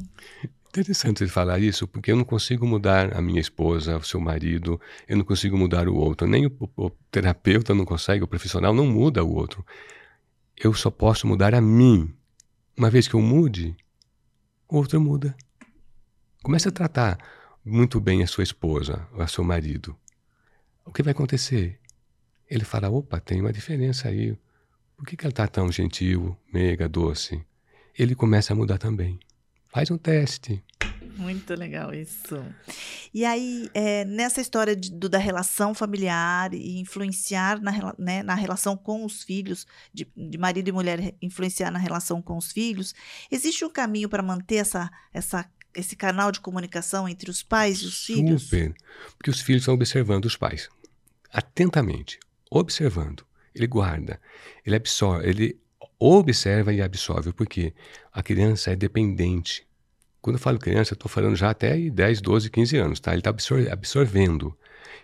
Interessante 0.68 1.24
ele 1.24 1.30
falar 1.30 1.58
isso, 1.58 1.88
porque 1.88 2.12
eu 2.12 2.16
não 2.16 2.24
consigo 2.24 2.64
mudar 2.64 3.16
a 3.16 3.20
minha 3.20 3.40
esposa, 3.40 3.96
o 3.96 4.02
seu 4.04 4.20
marido, 4.20 4.80
eu 5.08 5.16
não 5.16 5.24
consigo 5.24 5.58
mudar 5.58 5.88
o 5.88 5.94
outro. 5.94 6.26
Nem 6.26 6.46
o, 6.46 6.70
o 6.76 6.90
terapeuta 7.10 7.74
não 7.74 7.84
consegue, 7.84 8.22
o 8.22 8.28
profissional 8.28 8.72
não 8.72 8.86
muda 8.86 9.24
o 9.24 9.34
outro. 9.34 9.66
Eu 10.56 10.72
só 10.72 10.88
posso 10.88 11.26
mudar 11.26 11.52
a 11.52 11.60
mim. 11.60 12.14
Uma 12.76 12.90
vez 12.90 13.08
que 13.08 13.14
eu 13.14 13.20
mude, 13.20 13.76
o 14.74 14.78
outro 14.78 15.00
muda. 15.00 15.36
Comece 16.42 16.68
a 16.68 16.72
tratar 16.72 17.18
muito 17.64 18.00
bem 18.00 18.22
a 18.22 18.26
sua 18.26 18.42
esposa, 18.42 19.06
a 19.16 19.26
seu 19.26 19.44
marido. 19.44 19.96
O 20.84 20.92
que 20.92 21.02
vai 21.02 21.12
acontecer? 21.12 21.78
Ele 22.50 22.64
fala: 22.64 22.90
opa, 22.90 23.20
tem 23.20 23.40
uma 23.40 23.52
diferença 23.52 24.08
aí. 24.08 24.36
Por 24.96 25.06
que, 25.06 25.16
que 25.16 25.24
ela 25.24 25.30
está 25.30 25.46
tão 25.46 25.70
gentil, 25.70 26.36
meiga, 26.52 26.88
doce? 26.88 27.44
Ele 27.96 28.14
começa 28.14 28.52
a 28.52 28.56
mudar 28.56 28.78
também. 28.78 29.18
Faz 29.68 29.90
um 29.90 29.96
teste. 29.96 30.62
Muito 31.16 31.54
legal 31.54 31.94
isso. 31.94 32.44
E 33.12 33.24
aí, 33.24 33.70
é, 33.72 34.04
nessa 34.04 34.40
história 34.40 34.74
de, 34.74 34.90
do, 34.90 35.08
da 35.08 35.18
relação 35.18 35.74
familiar 35.74 36.52
e 36.52 36.80
influenciar 36.80 37.60
na, 37.60 37.94
né, 37.98 38.22
na 38.22 38.34
relação 38.34 38.76
com 38.76 39.04
os 39.04 39.22
filhos, 39.22 39.66
de, 39.92 40.06
de, 40.16 40.36
marido 40.38 40.68
e 40.68 40.72
mulher 40.72 41.14
influenciar 41.22 41.70
na 41.70 41.78
relação 41.78 42.20
com 42.20 42.36
os 42.36 42.50
filhos, 42.50 42.94
existe 43.30 43.64
um 43.64 43.70
caminho 43.70 44.08
para 44.08 44.22
manter 44.22 44.56
essa, 44.56 44.90
essa, 45.12 45.48
esse 45.74 45.94
canal 45.94 46.32
de 46.32 46.40
comunicação 46.40 47.08
entre 47.08 47.30
os 47.30 47.42
pais 47.42 47.78
e 47.78 47.86
os 47.86 47.94
Super, 47.94 48.14
filhos? 48.14 48.42
Super, 48.42 48.74
porque 49.16 49.30
os 49.30 49.40
filhos 49.40 49.62
estão 49.62 49.74
observando 49.74 50.24
os 50.24 50.36
pais, 50.36 50.68
atentamente, 51.32 52.18
observando. 52.50 53.24
Ele 53.54 53.68
guarda, 53.68 54.20
ele 54.66 54.74
absorve, 54.74 55.28
ele 55.28 55.60
observa 55.98 56.72
e 56.72 56.82
absorve, 56.82 57.32
porque 57.32 57.72
a 58.12 58.22
criança 58.22 58.72
é 58.72 58.76
dependente. 58.76 59.66
Quando 60.24 60.36
eu 60.36 60.40
falo 60.40 60.58
criança, 60.58 60.94
eu 60.94 60.94
estou 60.94 61.10
falando 61.10 61.36
já 61.36 61.50
até 61.50 61.76
10, 61.76 62.22
12, 62.22 62.48
15 62.48 62.76
anos, 62.78 62.98
tá? 62.98 63.10
Ele 63.10 63.20
está 63.20 63.28
absor 63.28 63.68
absorvendo, 63.70 64.56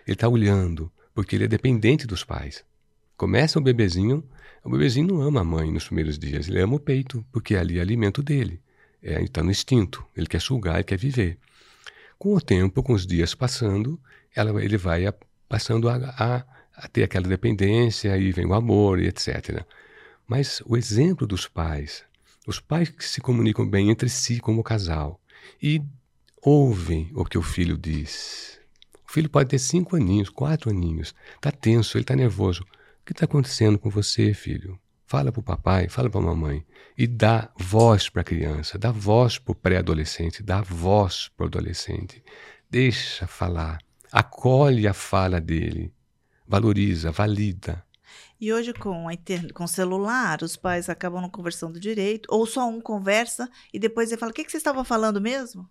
ele 0.07 0.15
está 0.15 0.27
olhando, 0.27 0.91
porque 1.13 1.35
ele 1.35 1.43
é 1.43 1.47
dependente 1.47 2.07
dos 2.07 2.23
pais. 2.23 2.65
Começa 3.15 3.59
o 3.59 3.61
bebezinho, 3.61 4.27
o 4.63 4.71
bebezinho 4.71 5.05
não 5.05 5.21
ama 5.21 5.41
a 5.41 5.43
mãe 5.43 5.71
nos 5.71 5.85
primeiros 5.85 6.17
dias, 6.17 6.47
ele 6.47 6.59
ama 6.59 6.73
o 6.73 6.79
peito, 6.79 7.23
porque 7.31 7.55
ali 7.55 7.77
é 7.77 7.81
alimento 7.81 8.23
dele. 8.23 8.59
É, 8.99 9.21
está 9.21 9.43
no 9.43 9.51
instinto, 9.51 10.03
ele 10.17 10.25
quer 10.25 10.41
sugar, 10.41 10.77
ele 10.77 10.85
quer 10.85 10.97
viver. 10.97 11.37
Com 12.17 12.33
o 12.33 12.41
tempo, 12.41 12.81
com 12.81 12.93
os 12.93 13.05
dias 13.05 13.35
passando, 13.35 13.99
ela, 14.35 14.59
ele 14.63 14.75
vai 14.75 15.05
a, 15.05 15.13
passando 15.47 15.87
a, 15.87 15.97
a, 16.17 16.43
a 16.75 16.87
ter 16.87 17.03
aquela 17.03 17.27
dependência, 17.27 18.11
aí 18.11 18.31
vem 18.31 18.47
o 18.47 18.55
amor 18.55 18.99
e 18.99 19.05
etc. 19.05 19.63
Mas 20.27 20.63
o 20.65 20.75
exemplo 20.75 21.27
dos 21.27 21.47
pais, 21.47 22.03
os 22.47 22.59
pais 22.59 22.89
que 22.89 23.05
se 23.05 23.21
comunicam 23.21 23.67
bem 23.67 23.89
entre 23.89 24.09
si 24.09 24.39
como 24.39 24.63
casal 24.63 25.21
e 25.61 25.81
ouvem 26.41 27.11
o 27.13 27.23
que 27.23 27.37
o 27.37 27.43
filho 27.43 27.77
diz. 27.77 28.59
O 29.07 29.11
filho 29.11 29.29
pode 29.29 29.49
ter 29.49 29.59
cinco 29.59 29.95
aninhos, 29.95 30.29
quatro 30.29 30.69
aninhos, 30.69 31.13
está 31.35 31.51
tenso, 31.51 31.97
ele 31.97 32.03
está 32.03 32.15
nervoso. 32.15 32.63
O 32.63 33.05
que 33.05 33.11
está 33.11 33.25
acontecendo 33.25 33.77
com 33.77 33.89
você, 33.89 34.33
filho? 34.33 34.79
Fala 35.05 35.31
para 35.31 35.41
o 35.41 35.43
papai, 35.43 35.89
fala 35.89 36.09
para 36.09 36.21
a 36.21 36.23
mamãe. 36.23 36.65
E 36.97 37.05
dá 37.05 37.51
voz 37.59 38.07
para 38.07 38.21
a 38.21 38.25
criança, 38.25 38.77
dá 38.77 38.91
voz 38.91 39.37
para 39.37 39.51
o 39.51 39.55
pré-adolescente, 39.55 40.41
dá 40.41 40.61
voz 40.61 41.29
para 41.35 41.43
o 41.43 41.47
adolescente. 41.47 42.23
Deixa 42.69 43.27
falar, 43.27 43.79
acolhe 44.11 44.87
a 44.87 44.93
fala 44.93 45.41
dele, 45.41 45.93
valoriza, 46.47 47.11
valida. 47.11 47.83
E 48.41 48.51
hoje, 48.51 48.73
com, 48.73 49.07
a 49.07 49.11
com 49.53 49.65
o 49.65 49.67
celular, 49.67 50.41
os 50.41 50.55
pais 50.55 50.89
acabam 50.89 51.21
não 51.21 51.29
conversando 51.29 51.79
direito, 51.79 52.27
ou 52.27 52.47
só 52.47 52.67
um 52.67 52.81
conversa 52.81 53.47
e 53.71 53.77
depois 53.77 54.09
ele 54.09 54.19
fala: 54.19 54.31
o 54.31 54.33
que, 54.33 54.43
que 54.43 54.49
você 54.49 54.57
estava 54.57 54.83
falando 54.83 55.21
mesmo? 55.21 55.69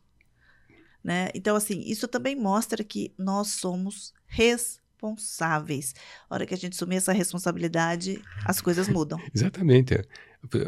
Né? 1.03 1.31
Então, 1.35 1.57
assim, 1.57 1.81
isso 1.81 2.07
também 2.07 2.37
mostra 2.37 2.85
que 2.85 3.13
nós 3.19 3.49
somos 3.49 4.15
responsáveis. 4.25 5.97
A 6.29 6.35
hora 6.35 6.47
que 6.47 6.55
a 6.55 6.57
gente 6.57 6.75
assumir 6.75 6.97
essa 6.97 7.13
responsabilidade, 7.13 8.23
as 8.45 8.61
coisas 8.61 8.89
mudam. 8.89 9.19
Exatamente. 9.35 10.05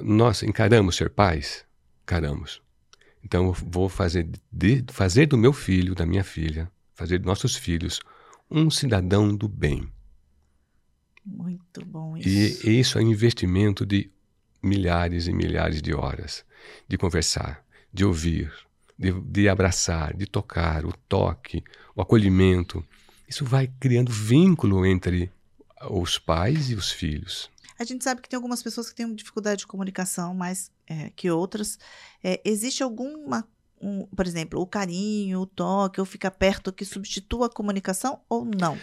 Nós 0.03 0.43
encaramos 0.43 0.97
ser 0.97 1.09
pais? 1.09 1.65
Encaramos. 2.03 2.61
Então, 3.23 3.47
eu 3.47 3.53
vou 3.53 3.89
fazer, 3.89 4.29
de, 4.51 4.85
fazer 4.91 5.27
do 5.27 5.39
meu 5.39 5.53
filho, 5.53 5.95
da 5.95 6.05
minha 6.05 6.25
filha, 6.25 6.69
fazer 6.95 7.21
de 7.21 7.27
nossos 7.27 7.55
filhos 7.55 8.01
um 8.51 8.69
cidadão 8.71 9.37
do 9.37 9.47
bem 9.47 9.89
muito 11.25 11.85
bom 11.85 12.17
isso. 12.17 12.69
E 12.69 12.81
isso 12.81 12.99
é 12.99 13.03
um 13.03 13.11
investimento 13.11 13.87
de 13.87 14.11
milhares 14.63 15.27
e 15.27 15.33
milhares 15.33 15.83
de 15.83 15.95
horas 15.95 16.45
de 16.89 16.97
conversar, 16.97 17.65
de 17.93 18.05
ouvir, 18.05 18.53
de, 18.99 19.13
de 19.13 19.49
abraçar, 19.49 20.17
de 20.17 20.27
tocar, 20.27 20.85
o 20.85 20.93
toque, 21.09 21.63
o 21.95 22.03
acolhimento. 22.03 22.85
Isso 23.29 23.45
vai 23.45 23.71
criando 23.81 24.13
vínculo 24.13 24.87
entre 24.87 25.31
os 25.91 26.19
pais 26.19 26.71
e 26.71 26.75
os 26.75 26.91
filhos. 26.91 27.51
A 27.79 27.85
gente 27.85 28.05
sabe 28.05 28.21
que 28.21 28.29
tem 28.29 28.37
algumas 28.37 28.63
pessoas 28.63 28.89
que 28.89 28.95
têm 28.95 29.13
dificuldade 29.15 29.61
de 29.61 29.67
comunicação 29.67 30.35
mais 30.35 30.71
é, 30.87 31.11
que 31.17 31.31
outras. 31.31 31.79
É, 32.23 32.41
existe 32.45 32.83
alguma, 32.83 33.47
um, 33.81 34.07
por 34.07 34.27
exemplo, 34.27 34.61
o 34.61 34.67
carinho, 34.67 35.41
o 35.41 35.47
toque, 35.47 35.99
ou 35.99 36.07
ficar 36.07 36.31
perto 36.31 36.73
que 36.73 36.85
substitua 36.85 37.47
a 37.47 37.51
comunicação 37.51 38.21
ou 38.29 38.45
não? 38.45 38.79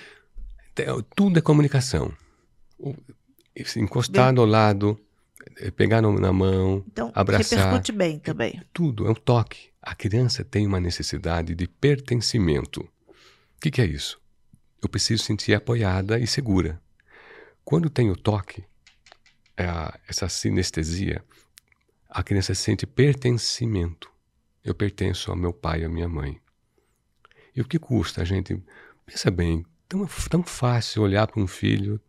Tudo 1.16 1.40
é 1.40 1.42
comunicação. 1.42 2.12
Encostar 3.76 4.38
ao 4.38 4.46
lado, 4.46 5.00
é, 5.58 5.70
pegar 5.70 6.02
na 6.02 6.34
mão, 6.34 6.84
então, 6.88 7.12
abraçar. 7.14 7.60
Repercute 7.60 7.92
bem 7.92 8.20
também. 8.20 8.58
É, 8.58 8.66
tudo, 8.74 9.06
é 9.08 9.10
um 9.10 9.16
toque. 9.16 9.70
A 9.82 9.96
criança 9.96 10.44
tem 10.44 10.66
uma 10.66 10.80
necessidade 10.80 11.56
de 11.56 11.68
pertencimento. 11.68 12.82
O 12.82 13.62
que, 13.62 13.72
que 13.72 13.82
é 13.82 13.86
isso? 13.86 14.20
Eu 14.82 14.88
preciso 14.88 15.24
sentir 15.24 15.54
apoiada 15.54 16.20
e 16.20 16.26
segura. 16.26 16.82
Quando 17.66 17.90
tem 17.90 18.10
o 18.10 18.16
toque, 18.16 18.64
é 19.58 19.66
essa 20.08 20.30
sinestesia, 20.30 21.24
a 22.10 22.24
criança 22.24 22.56
sente 22.56 22.88
pertencimento. 22.88 24.10
Eu 24.64 24.74
pertenço 24.74 25.32
ao 25.32 25.38
meu 25.38 25.54
pai 25.54 25.82
e 25.82 25.86
à 25.86 25.90
minha 25.90 26.08
mãe. 26.08 26.40
E 27.56 27.62
o 27.62 27.66
que 27.66 27.78
custa 27.78 28.22
a 28.22 28.26
gente? 28.26 28.62
Pensa 29.06 29.30
bem, 29.30 29.66
tão, 29.88 30.08
tão 30.30 30.44
fácil 30.44 31.04
olhar 31.04 31.28
para 31.28 31.42
um 31.42 31.48
filho 31.48 32.00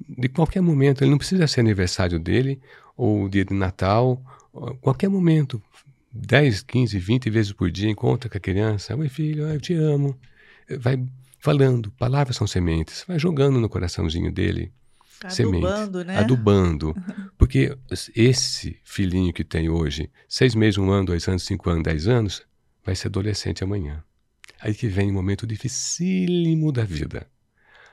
de 0.00 0.28
qualquer 0.28 0.60
momento. 0.60 1.02
Ele 1.02 1.10
não 1.10 1.18
precisa 1.18 1.46
ser 1.46 1.60
aniversário 1.60 2.18
dele, 2.18 2.60
ou 2.96 3.28
dia 3.28 3.44
de 3.44 3.54
Natal, 3.54 4.22
qualquer 4.80 5.08
momento. 5.08 5.62
10, 6.12 6.62
15, 6.62 6.98
20 6.98 7.30
vezes 7.30 7.52
por 7.52 7.70
dia 7.70 7.90
encontra 7.90 8.30
com 8.30 8.38
a 8.38 8.40
criança. 8.40 8.96
Oi, 8.96 9.08
filho, 9.08 9.44
eu 9.48 9.60
te 9.60 9.74
amo. 9.74 10.18
Vai 10.78 11.02
falando. 11.38 11.90
Palavras 11.92 12.36
são 12.36 12.46
sementes. 12.46 13.04
Vai 13.06 13.18
jogando 13.18 13.60
no 13.60 13.68
coraçãozinho 13.68 14.32
dele 14.32 14.72
Adubando, 15.24 16.04
né? 16.04 16.16
Adubando. 16.16 16.96
Porque 17.36 17.76
esse 18.14 18.78
filhinho 18.84 19.32
que 19.32 19.42
tem 19.42 19.68
hoje, 19.68 20.10
seis 20.28 20.54
meses, 20.54 20.78
um 20.78 20.90
ano, 20.90 21.06
dois 21.06 21.26
anos, 21.26 21.42
cinco 21.42 21.68
anos, 21.70 21.82
dez 21.82 22.06
anos, 22.06 22.42
vai 22.84 22.94
ser 22.94 23.08
adolescente 23.08 23.64
amanhã. 23.64 24.02
Aí 24.60 24.74
que 24.74 24.86
vem 24.86 25.08
o 25.08 25.10
um 25.10 25.14
momento 25.14 25.46
dificílimo 25.46 26.70
da 26.70 26.84
vida. 26.84 27.26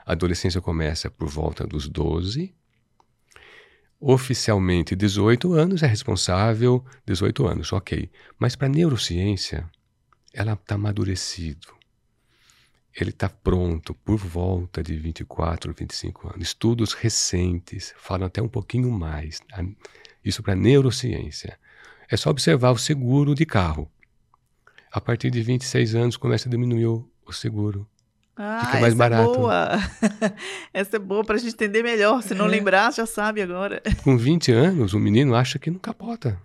A 0.06 0.12
adolescência 0.12 0.62
começa 0.62 1.10
por 1.10 1.28
volta 1.28 1.66
dos 1.66 1.88
12. 1.90 2.54
Oficialmente, 4.00 4.96
18 4.96 5.54
anos 5.54 5.82
é 5.82 5.88
responsável, 5.88 6.86
18 7.06 7.48
anos, 7.48 7.74
ok. 7.74 8.10
Mas 8.38 8.56
para 8.56 8.68
a 8.68 8.70
neurociência, 8.70 9.70
ela 10.34 10.54
está 10.54 10.76
amadurecido 10.76 11.76
ele 12.96 13.10
está 13.10 13.28
pronto 13.28 13.94
por 13.94 14.18
volta 14.18 14.82
de 14.82 14.96
24, 14.96 15.74
25 15.78 16.28
anos. 16.30 16.48
Estudos 16.48 16.94
recentes 16.94 17.94
falam 17.98 18.28
até 18.28 18.42
um 18.42 18.48
pouquinho 18.48 18.90
mais. 18.90 19.42
Isso 20.24 20.42
para 20.42 20.56
neurociência. 20.56 21.60
É 22.10 22.16
só 22.16 22.30
observar 22.30 22.72
o 22.72 22.78
seguro 22.78 23.36
de 23.36 23.46
carro. 23.46 23.92
A 24.90 25.02
partir 25.02 25.30
de 25.30 25.42
26 25.42 25.94
anos 25.94 26.16
começa 26.18 26.48
a 26.48 26.52
diminuir 26.52 26.86
o 27.26 27.34
seguro. 27.34 27.86
Ah, 28.38 28.66
Fica 28.66 28.82
mais 28.82 28.94
essa 28.94 28.94
é 28.94 29.10
barato. 29.10 29.32
É 29.32 29.38
boa. 29.38 29.70
essa 30.74 30.96
é 30.98 31.00
boa 31.00 31.24
para 31.24 31.36
a 31.36 31.40
gente 31.40 31.54
entender 31.54 31.84
melhor. 31.84 32.22
Se 32.22 32.34
não 32.34 32.46
é. 32.46 32.50
lembrar, 32.50 32.92
já 32.94 33.06
sabe 33.06 33.42
agora. 33.42 33.82
Com 34.04 34.18
20 34.18 34.52
anos, 34.52 34.94
o 34.94 35.00
menino 35.00 35.36
acha 35.36 35.58
que 35.58 35.72
não 35.72 35.80
capota. 35.80 36.40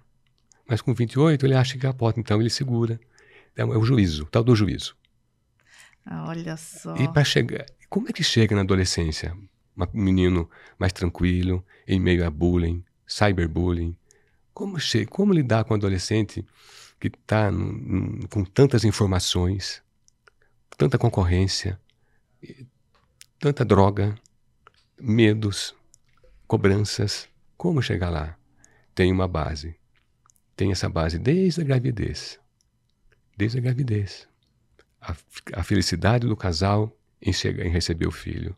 Mas 0.69 0.81
com 0.81 0.95
28, 0.95 1.45
ele 1.45 1.55
acha 1.55 1.73
que 1.73 1.81
capota. 1.81 2.21
Então 2.21 2.41
ele 2.41 2.49
segura. 2.49 3.01
Então, 3.53 3.73
é 3.75 3.77
o 3.77 3.83
juízo, 3.83 4.25
tal 4.27 4.45
do 4.45 4.55
juízo. 4.55 4.97
Ah, 6.07 6.27
olha 6.29 6.57
só. 6.57 6.95
E 6.95 7.09
para 7.09 7.25
chegar. 7.25 7.67
Como 7.89 8.09
é 8.09 8.13
que 8.13 8.23
chega 8.23 8.55
na 8.55 8.63
adolescência? 8.63 9.37
Um 9.77 9.87
menino 9.93 10.49
mais 10.79 10.93
tranquilo, 10.93 11.65
em 11.89 11.99
meio 11.99 12.25
a 12.25 12.31
bullying, 12.31 12.85
cyberbullying. 13.05 13.97
Como, 14.55 14.79
che 14.79 15.07
como 15.07 15.33
lidar 15.33 15.65
com 15.65 15.75
um 15.75 15.77
adolescente 15.77 16.47
que 17.01 17.09
está 17.09 17.51
com 18.31 18.45
tantas 18.45 18.85
informações, 18.85 19.83
tanta 20.77 20.99
concorrência, 20.99 21.81
tanta 23.39 23.65
droga, 23.65 24.15
medos, 24.99 25.75
cobranças? 26.47 27.29
Como 27.57 27.83
chegar 27.83 28.11
lá? 28.11 28.37
Tem 28.95 29.13
uma 29.13 29.29
base. 29.29 29.77
Tem 30.57 30.73
essa 30.73 30.89
base 30.89 31.19
desde 31.19 31.61
a 31.61 31.65
gravidez. 31.65 32.39
Desde 33.37 33.59
a 33.59 33.61
gravidez 33.61 34.31
a, 35.01 35.17
a 35.55 35.63
felicidade 35.63 36.27
do 36.27 36.37
casal 36.37 36.95
em, 37.23 37.33
chegar, 37.33 37.65
em 37.65 37.71
receber 37.71 38.07
o 38.07 38.13
filho. 38.13 38.55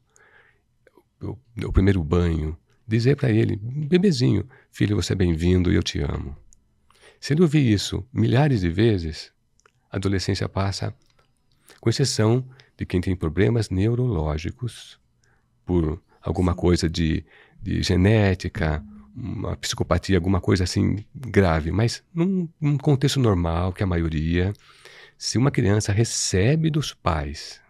O, 1.20 1.38
o 1.64 1.72
primeiro 1.72 2.02
banho, 2.02 2.56
dizer 2.86 3.16
para 3.16 3.30
ele, 3.30 3.56
bebezinho, 3.56 4.48
filho, 4.70 4.96
você 4.96 5.12
é 5.12 5.16
bem-vindo 5.16 5.70
e 5.70 5.76
eu 5.76 5.82
te 5.82 6.00
amo. 6.00 6.36
Se 7.20 7.32
ele 7.32 7.42
ouvir 7.42 7.70
isso 7.70 8.04
milhares 8.12 8.60
de 8.60 8.68
vezes, 8.68 9.32
a 9.90 9.96
adolescência 9.96 10.48
passa, 10.48 10.92
com 11.80 11.88
exceção 11.88 12.44
de 12.82 12.86
quem 12.86 13.00
tem 13.00 13.14
problemas 13.14 13.70
neurológicos, 13.70 14.98
por 15.64 16.02
alguma 16.20 16.52
coisa 16.52 16.90
de, 16.90 17.24
de 17.62 17.80
genética, 17.80 18.84
uma 19.14 19.56
psicopatia, 19.56 20.16
alguma 20.16 20.40
coisa 20.40 20.64
assim 20.64 21.04
grave, 21.14 21.70
mas 21.70 22.02
num, 22.12 22.48
num 22.60 22.76
contexto 22.76 23.20
normal, 23.20 23.72
que 23.72 23.84
a 23.84 23.86
maioria 23.86 24.52
se 25.16 25.38
uma 25.38 25.52
criança 25.52 25.92
recebe 25.92 26.70
dos 26.70 26.92
pais, 26.92 27.60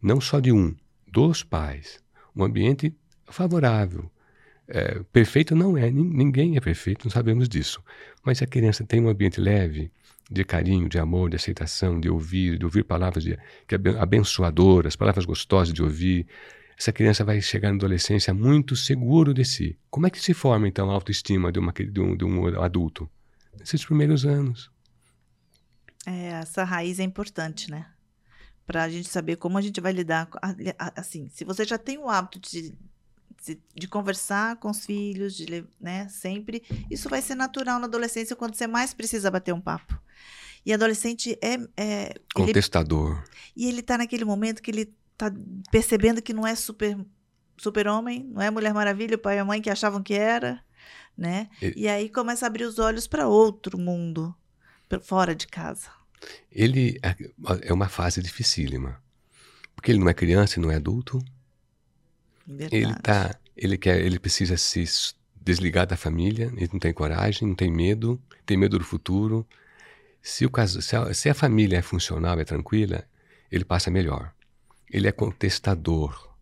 não 0.00 0.18
só 0.18 0.40
de 0.40 0.50
um, 0.50 0.74
dos 1.06 1.42
pais, 1.42 2.02
um 2.34 2.42
ambiente 2.42 2.94
favorável, 3.26 4.10
é, 4.66 5.00
perfeito 5.12 5.54
não 5.54 5.76
é, 5.76 5.90
ninguém 5.90 6.56
é 6.56 6.60
perfeito, 6.60 7.04
não 7.04 7.10
sabemos 7.10 7.50
disso. 7.50 7.84
Mas 8.24 8.38
se 8.38 8.44
a 8.44 8.46
criança 8.46 8.82
tem 8.82 9.02
um 9.02 9.10
ambiente 9.10 9.38
leve, 9.38 9.92
de 10.30 10.44
carinho, 10.44 10.88
de 10.88 10.98
amor, 10.98 11.30
de 11.30 11.36
aceitação, 11.36 12.00
de 12.00 12.08
ouvir, 12.08 12.58
de 12.58 12.64
ouvir 12.64 12.84
palavras 12.84 13.22
de, 13.22 13.38
que 13.66 13.74
abençoadoras, 13.74 14.96
palavras 14.96 15.24
gostosas 15.24 15.72
de 15.72 15.82
ouvir, 15.82 16.26
essa 16.78 16.92
criança 16.92 17.24
vai 17.24 17.40
chegar 17.40 17.70
na 17.70 17.76
adolescência 17.76 18.34
muito 18.34 18.74
seguro 18.74 19.32
de 19.32 19.44
si. 19.44 19.78
Como 19.90 20.06
é 20.06 20.10
que 20.10 20.20
se 20.20 20.34
forma, 20.34 20.66
então, 20.66 20.90
a 20.90 20.94
autoestima 20.94 21.52
de, 21.52 21.58
uma, 21.58 21.72
de, 21.72 22.00
um, 22.00 22.16
de 22.16 22.24
um 22.24 22.60
adulto? 22.60 23.08
Nesses 23.58 23.84
primeiros 23.84 24.26
anos. 24.26 24.70
É, 26.06 26.30
essa 26.32 26.64
raiz 26.64 26.98
é 26.98 27.04
importante, 27.04 27.70
né? 27.70 27.86
Para 28.66 28.82
a 28.82 28.88
gente 28.88 29.08
saber 29.08 29.36
como 29.36 29.56
a 29.56 29.62
gente 29.62 29.80
vai 29.80 29.92
lidar. 29.92 30.28
Assim, 30.96 31.28
se 31.28 31.44
você 31.44 31.64
já 31.64 31.78
tem 31.78 31.98
o 31.98 32.08
hábito 32.08 32.40
de, 32.40 32.74
de, 33.44 33.60
de, 33.74 33.86
conversar 33.86 34.56
com 34.56 34.70
os 34.70 34.84
filhos, 34.84 35.36
de, 35.36 35.64
né, 35.80 36.08
sempre, 36.08 36.62
isso 36.90 37.08
vai 37.08 37.22
ser 37.22 37.34
natural 37.34 37.78
na 37.78 37.86
adolescência 37.86 38.34
quando 38.34 38.54
você 38.54 38.66
mais 38.66 38.92
precisa 38.92 39.30
bater 39.30 39.54
um 39.54 39.60
papo. 39.60 39.98
E 40.64 40.72
adolescente 40.72 41.38
é. 41.42 41.58
é 41.76 42.14
Contestador. 42.34 43.12
Ele, 43.12 43.26
e 43.56 43.68
ele 43.68 43.80
está 43.80 43.98
naquele 43.98 44.24
momento 44.24 44.62
que 44.62 44.70
ele 44.70 44.92
está 45.12 45.32
percebendo 45.70 46.22
que 46.22 46.32
não 46.32 46.46
é 46.46 46.54
super 46.54 46.98
super-homem, 47.56 48.24
não 48.32 48.42
é 48.42 48.50
Mulher 48.50 48.74
Maravilha, 48.74 49.16
o 49.16 49.18
pai 49.18 49.36
e 49.36 49.38
a 49.38 49.44
mãe 49.44 49.62
que 49.62 49.70
achavam 49.70 50.02
que 50.02 50.14
era, 50.14 50.60
né? 51.16 51.48
E, 51.62 51.82
e 51.82 51.88
aí 51.88 52.08
começa 52.08 52.44
a 52.44 52.48
abrir 52.48 52.64
os 52.64 52.78
olhos 52.78 53.06
para 53.06 53.28
outro 53.28 53.78
mundo 53.78 54.34
fora 55.02 55.34
de 55.34 55.46
casa? 55.46 55.90
Ele 56.50 56.98
é, 57.02 57.68
é 57.68 57.72
uma 57.72 57.88
fase 57.88 58.22
dificílima. 58.22 59.02
Porque 59.74 59.90
ele 59.90 59.98
não 59.98 60.08
é 60.08 60.14
criança 60.14 60.58
e 60.58 60.62
não 60.62 60.70
é 60.70 60.76
adulto. 60.76 61.22
Verdade. 62.46 62.76
Ele 62.76 62.94
tá, 62.96 63.38
ele 63.56 63.76
quer, 63.76 64.00
ele 64.00 64.18
precisa 64.18 64.56
se 64.56 64.84
desligar 65.40 65.86
da 65.86 65.96
família, 65.96 66.52
ele 66.56 66.70
não 66.72 66.80
tem 66.80 66.92
coragem, 66.92 67.48
não 67.48 67.54
tem 67.54 67.70
medo, 67.70 68.20
tem 68.46 68.56
medo 68.56 68.78
do 68.78 68.84
futuro. 68.84 69.46
Se 70.26 70.46
o 70.46 70.50
caso, 70.50 70.80
se 70.80 70.96
a, 70.96 71.12
se 71.12 71.28
a 71.28 71.34
família 71.34 71.76
é 71.76 71.82
funcional, 71.82 72.40
é 72.40 72.44
tranquila, 72.44 73.04
ele 73.52 73.62
passa 73.62 73.90
melhor. 73.90 74.32
Ele 74.90 75.06
é 75.06 75.12
contestador. 75.12 76.34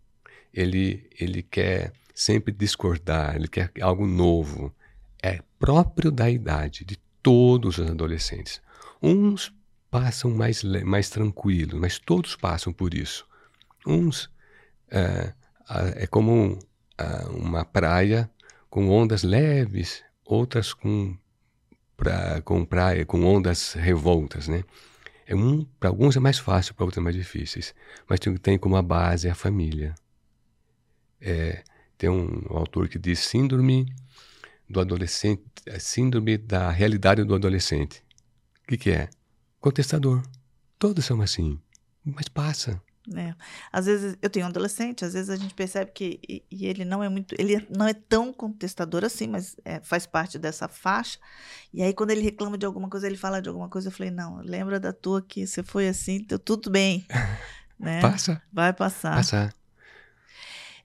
Ele 0.55 1.11
ele 1.18 1.42
quer 1.42 1.92
sempre 2.14 2.53
discordar, 2.53 3.35
ele 3.35 3.49
quer 3.49 3.73
algo 3.81 4.07
novo. 4.07 4.73
É 5.21 5.40
próprio 5.59 6.12
da 6.12 6.31
idade, 6.31 6.85
de 6.85 6.97
todos 7.21 7.79
os 7.79 7.90
adolescentes. 7.90 8.62
Uns 9.03 9.53
passam 9.90 10.31
mais, 10.31 10.62
mais 10.62 11.11
tranquilos, 11.11 11.81
mas 11.81 11.99
todos 11.99 12.37
passam 12.37 12.73
por 12.73 12.95
isso. 12.95 13.27
Uns 13.85 14.31
é, 14.92 15.35
é 15.97 16.07
como 16.07 16.57
é, 16.97 17.05
uma 17.31 17.64
praia 17.64 18.31
com 18.71 18.88
ondas 18.90 19.25
leves, 19.25 20.05
outras 20.25 20.73
com, 20.73 21.18
com 22.45 22.65
praia 22.65 23.05
com 23.05 23.25
ondas 23.25 23.75
revoltas, 23.75 24.49
né? 24.49 24.65
É 25.27 25.35
um, 25.35 25.65
para 25.79 25.88
alguns 25.88 26.17
é 26.17 26.21
mais 26.21 26.38
fácil, 26.38 26.75
para 26.75 26.85
outros 26.85 26.99
é 26.99 27.01
mais 27.03 27.17
difíceis. 27.17 27.75
Mas 28.09 28.21
tem, 28.21 28.37
tem 28.37 28.59
como 28.59 28.77
a 28.77 28.83
base 28.83 29.29
a 29.29 29.35
família. 29.35 29.95
É, 31.21 31.62
tem 31.97 32.11
um, 32.11 32.45
autor 32.51 32.88
que 32.88 32.99
diz 32.99 33.21
síndrome 33.21 33.87
do 34.69 34.81
adolescente, 34.81 35.43
a 35.73 35.79
síndrome 35.79 36.37
da 36.37 36.71
realidade 36.71 37.23
do 37.25 37.35
adolescente. 37.35 38.03
O 38.65 38.69
que, 38.69 38.77
que 38.77 38.91
é? 38.91 39.09
Contestador. 39.61 40.23
Todos 40.79 41.05
são 41.05 41.21
assim, 41.23 41.61
mas 42.05 42.29
passa. 42.29 42.83
É. 43.17 43.35
Às 43.73 43.87
vezes 43.87 44.17
eu 44.23 44.31
tenho 44.31 44.47
um 44.47 44.49
adolescente, 44.49 45.05
às 45.05 45.15
vezes 45.15 45.29
a 45.29 45.35
gente 45.35 45.55
percebe 45.55 45.91
que 45.91 46.21
e, 46.29 46.45
e 46.49 46.67
ele 46.67 46.85
não 46.85 47.03
é 47.03 47.09
muito, 47.09 47.35
ele 47.37 47.67
não 47.69 47.87
é 47.87 47.93
tão 47.93 48.33
contestador 48.33 49.05
assim, 49.05 49.27
mas 49.27 49.57
é, 49.65 49.81
faz 49.81 50.07
parte 50.07 50.38
dessa 50.38 50.69
faixa. 50.69 51.19
E 51.75 51.83
aí 51.83 51.93
quando 51.93 52.12
ele 52.12 52.21
reclama 52.21 52.57
de 52.57 52.65
alguma 52.65 52.88
coisa, 52.88 53.07
ele 53.07 53.17
fala 53.17 53.43
de 53.43 53.49
alguma 53.49 53.69
coisa, 53.69 53.88
eu 53.88 53.93
falei 53.93 54.12
não, 54.12 54.37
lembra 54.37 54.79
da 54.79 54.93
tua 54.93 55.21
que 55.21 55.47
você 55.47 55.65
foi 55.65 55.88
assim, 55.88 56.25
tudo 56.45 56.71
bem, 56.71 57.05
né? 57.79 58.01
Passa. 58.01 58.41
Vai 58.53 58.73
passar. 58.73 59.17
Passar. 59.17 59.62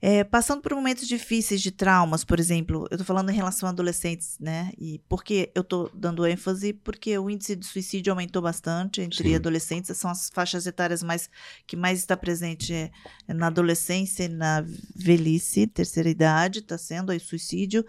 É, 0.00 0.22
passando 0.22 0.62
por 0.62 0.72
momentos 0.74 1.08
difíceis 1.08 1.60
de 1.60 1.72
traumas, 1.72 2.22
por 2.24 2.38
exemplo, 2.38 2.86
eu 2.88 2.94
estou 2.94 3.04
falando 3.04 3.30
em 3.30 3.34
relação 3.34 3.68
a 3.68 3.72
adolescentes, 3.72 4.36
né? 4.38 4.72
E 4.78 5.00
por 5.08 5.24
que 5.24 5.50
eu 5.54 5.62
estou 5.62 5.90
dando 5.92 6.24
ênfase? 6.24 6.72
Porque 6.72 7.18
o 7.18 7.28
índice 7.28 7.56
de 7.56 7.66
suicídio 7.66 8.12
aumentou 8.12 8.40
bastante 8.40 9.00
entre 9.00 9.30
Sim. 9.30 9.34
adolescentes, 9.34 9.96
são 9.96 10.08
as 10.08 10.30
faixas 10.32 10.66
etárias 10.66 11.02
mais 11.02 11.28
que 11.66 11.76
mais 11.76 11.98
está 11.98 12.16
presente 12.16 12.72
é, 12.72 12.90
na 13.26 13.48
adolescência 13.48 14.24
e 14.24 14.28
na 14.28 14.64
velhice, 14.94 15.66
terceira 15.66 16.08
idade, 16.08 16.60
está 16.60 16.78
sendo 16.78 17.10
aí 17.10 17.18
suicídio, 17.18 17.84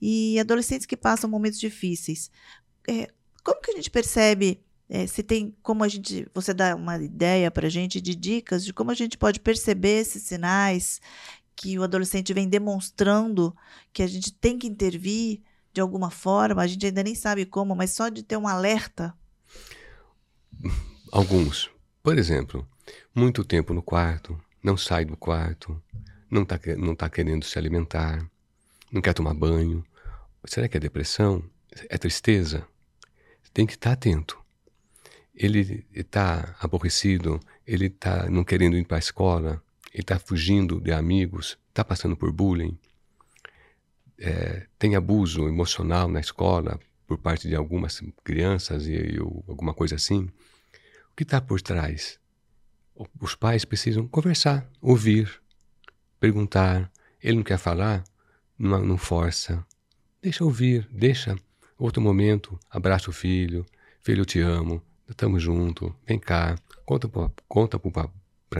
e 0.00 0.40
adolescentes 0.40 0.84
que 0.84 0.96
passam 0.96 1.30
momentos 1.30 1.60
difíceis. 1.60 2.28
É, 2.88 3.08
como 3.44 3.60
que 3.60 3.70
a 3.70 3.74
gente 3.74 3.90
percebe 3.90 4.60
é, 4.88 5.06
se 5.06 5.22
tem 5.22 5.56
como 5.62 5.82
a 5.84 5.88
gente, 5.88 6.28
você 6.34 6.52
dá 6.52 6.76
uma 6.76 7.02
ideia 7.02 7.50
para 7.50 7.66
a 7.66 7.70
gente 7.70 7.98
de 7.98 8.14
dicas 8.14 8.62
de 8.62 8.74
como 8.74 8.90
a 8.90 8.94
gente 8.94 9.16
pode 9.16 9.40
perceber 9.40 10.00
esses 10.00 10.24
sinais 10.24 11.00
que 11.54 11.78
o 11.78 11.82
adolescente 11.82 12.32
vem 12.32 12.48
demonstrando 12.48 13.54
que 13.92 14.02
a 14.02 14.06
gente 14.06 14.32
tem 14.32 14.58
que 14.58 14.66
intervir 14.66 15.42
de 15.72 15.80
alguma 15.80 16.10
forma, 16.10 16.62
a 16.62 16.66
gente 16.66 16.84
ainda 16.84 17.02
nem 17.02 17.14
sabe 17.14 17.46
como, 17.46 17.74
mas 17.74 17.92
só 17.92 18.08
de 18.08 18.22
ter 18.22 18.36
um 18.36 18.46
alerta. 18.46 19.14
Alguns. 21.10 21.70
Por 22.02 22.18
exemplo, 22.18 22.68
muito 23.14 23.44
tempo 23.44 23.72
no 23.72 23.82
quarto, 23.82 24.38
não 24.62 24.76
sai 24.76 25.04
do 25.04 25.16
quarto, 25.16 25.80
não 26.30 26.42
está 26.42 26.58
não 26.76 26.94
tá 26.94 27.08
querendo 27.08 27.44
se 27.44 27.58
alimentar, 27.58 28.28
não 28.90 29.00
quer 29.00 29.14
tomar 29.14 29.34
banho. 29.34 29.84
Será 30.44 30.68
que 30.68 30.76
é 30.76 30.80
depressão? 30.80 31.42
É 31.88 31.96
tristeza? 31.96 32.66
Tem 33.54 33.66
que 33.66 33.74
estar 33.74 33.92
atento. 33.92 34.38
Ele 35.34 35.86
está 35.92 36.56
aborrecido, 36.60 37.40
ele 37.66 37.86
está 37.86 38.28
não 38.28 38.44
querendo 38.44 38.76
ir 38.76 38.86
para 38.86 38.96
a 38.96 39.00
escola, 39.00 39.62
ele 39.92 40.02
está 40.02 40.18
fugindo 40.18 40.80
de 40.80 40.92
amigos, 40.92 41.58
está 41.68 41.84
passando 41.84 42.16
por 42.16 42.32
bullying, 42.32 42.78
é, 44.18 44.66
tem 44.78 44.94
abuso 44.94 45.48
emocional 45.48 46.08
na 46.08 46.20
escola 46.20 46.78
por 47.06 47.18
parte 47.18 47.48
de 47.48 47.54
algumas 47.54 48.00
crianças 48.24 48.86
e, 48.86 48.92
e 48.92 49.18
alguma 49.18 49.74
coisa 49.74 49.96
assim. 49.96 50.30
O 51.10 51.14
que 51.16 51.24
está 51.24 51.40
por 51.40 51.60
trás? 51.60 52.18
Os 53.20 53.34
pais 53.34 53.64
precisam 53.64 54.06
conversar, 54.06 54.70
ouvir, 54.80 55.42
perguntar. 56.18 56.90
Ele 57.20 57.36
não 57.36 57.42
quer 57.42 57.58
falar? 57.58 58.04
Não, 58.58 58.84
não 58.84 58.96
força. 58.96 59.64
Deixa 60.22 60.44
ouvir, 60.44 60.88
deixa. 60.90 61.36
Outro 61.76 62.00
momento, 62.00 62.58
abraça 62.70 63.10
o 63.10 63.12
filho. 63.12 63.66
Filho, 64.00 64.22
eu 64.22 64.26
te 64.26 64.40
amo. 64.40 64.80
Estamos 65.08 65.42
juntos. 65.42 65.92
Vem 66.06 66.18
cá. 66.18 66.56
Conta, 66.86 67.10
conta 67.48 67.78
para 67.78 68.08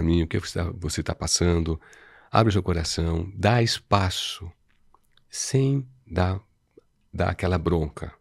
mim 0.00 0.22
o 0.22 0.26
que 0.26 0.38
você 0.38 1.00
está 1.00 1.14
passando. 1.14 1.78
Abre 2.30 2.52
seu 2.52 2.62
coração. 2.62 3.30
Dá 3.34 3.62
espaço. 3.62 4.50
Sem 5.28 5.86
dar, 6.06 6.40
dar 7.12 7.30
aquela 7.30 7.58
bronca. 7.58 8.12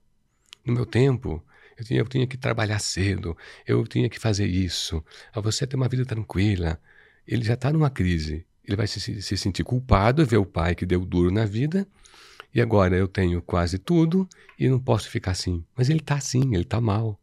No 0.66 0.74
meu 0.74 0.86
tempo, 0.86 1.44
eu 1.78 1.86
tinha, 1.86 2.00
eu 2.00 2.08
tinha 2.08 2.28
que 2.28 2.38
trabalhar 2.38 2.80
cedo, 2.80 3.38
eu 3.66 3.86
tinha 3.88 4.10
que 4.10 4.20
fazer 4.20 4.46
isso. 4.46 5.04
A 5.34 5.40
você 5.40 5.66
ter 5.66 5.76
uma 5.76 5.88
vida 5.88 6.06
tranquila. 6.06 6.80
Ele 7.28 7.44
já 7.44 7.54
está 7.54 7.72
numa 7.72 7.90
crise. 7.90 8.46
Ele 8.64 8.76
vai 8.76 8.88
se, 8.88 9.22
se 9.22 9.38
sentir 9.38 9.64
culpado, 9.64 10.26
ver 10.26 10.38
o 10.38 10.46
pai 10.46 10.76
que 10.76 10.86
deu 10.86 11.06
duro 11.06 11.32
na 11.32 11.46
vida. 11.46 11.88
E 12.54 12.62
agora 12.62 12.98
eu 12.98 13.08
tenho 13.08 13.42
quase 13.42 13.78
tudo 13.78 14.28
e 14.60 14.68
não 14.68 14.80
posso 14.80 15.10
ficar 15.10 15.32
assim. 15.32 15.64
Mas 15.76 15.90
ele 15.90 16.00
está 16.00 16.16
assim, 16.16 16.54
ele 16.54 16.64
está 16.64 16.82
mal. 16.82 17.20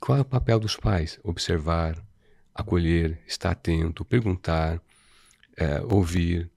Qual 0.00 0.16
é 0.16 0.20
o 0.20 0.24
papel 0.24 0.58
dos 0.58 0.76
pais? 0.76 1.18
Observar, 1.22 2.02
acolher, 2.58 3.22
estar 3.26 3.52
atento, 3.52 4.04
perguntar, 4.04 4.82
é, 5.56 5.80
ouvir. 5.82 6.50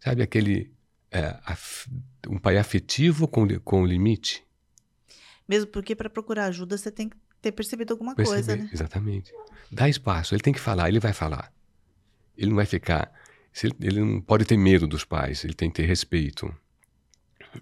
Sabe 0.00 0.22
aquele. 0.22 0.74
É, 1.10 1.38
af, 1.44 1.88
um 2.28 2.38
pai 2.38 2.58
afetivo 2.58 3.28
com, 3.28 3.46
com 3.60 3.86
limite? 3.86 4.44
Mesmo 5.48 5.68
porque 5.68 5.94
para 5.94 6.10
procurar 6.10 6.46
ajuda 6.46 6.76
você 6.76 6.90
tem 6.90 7.08
que 7.08 7.16
ter 7.40 7.52
percebido 7.52 7.92
alguma 7.92 8.16
Perceber, 8.16 8.34
coisa, 8.34 8.56
né? 8.56 8.68
Exatamente. 8.72 9.32
Dá 9.70 9.88
espaço, 9.88 10.34
ele 10.34 10.42
tem 10.42 10.52
que 10.52 10.58
falar, 10.58 10.88
ele 10.88 10.98
vai 10.98 11.12
falar. 11.12 11.52
Ele 12.36 12.48
não 12.48 12.56
vai 12.56 12.66
ficar. 12.66 13.12
Ele 13.80 14.00
não 14.00 14.20
pode 14.20 14.44
ter 14.44 14.56
medo 14.56 14.88
dos 14.88 15.04
pais, 15.04 15.44
ele 15.44 15.54
tem 15.54 15.70
que 15.70 15.76
ter 15.76 15.86
respeito. 15.86 16.52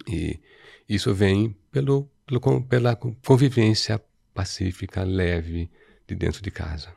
E 0.08 0.40
isso 0.88 1.12
vem 1.12 1.54
pelo, 1.70 2.10
pelo, 2.24 2.62
pela 2.62 2.96
convivência 2.96 4.02
pacífica, 4.32 5.02
leve, 5.04 5.70
de 6.06 6.14
dentro 6.14 6.40
de 6.40 6.50
casa. 6.50 6.94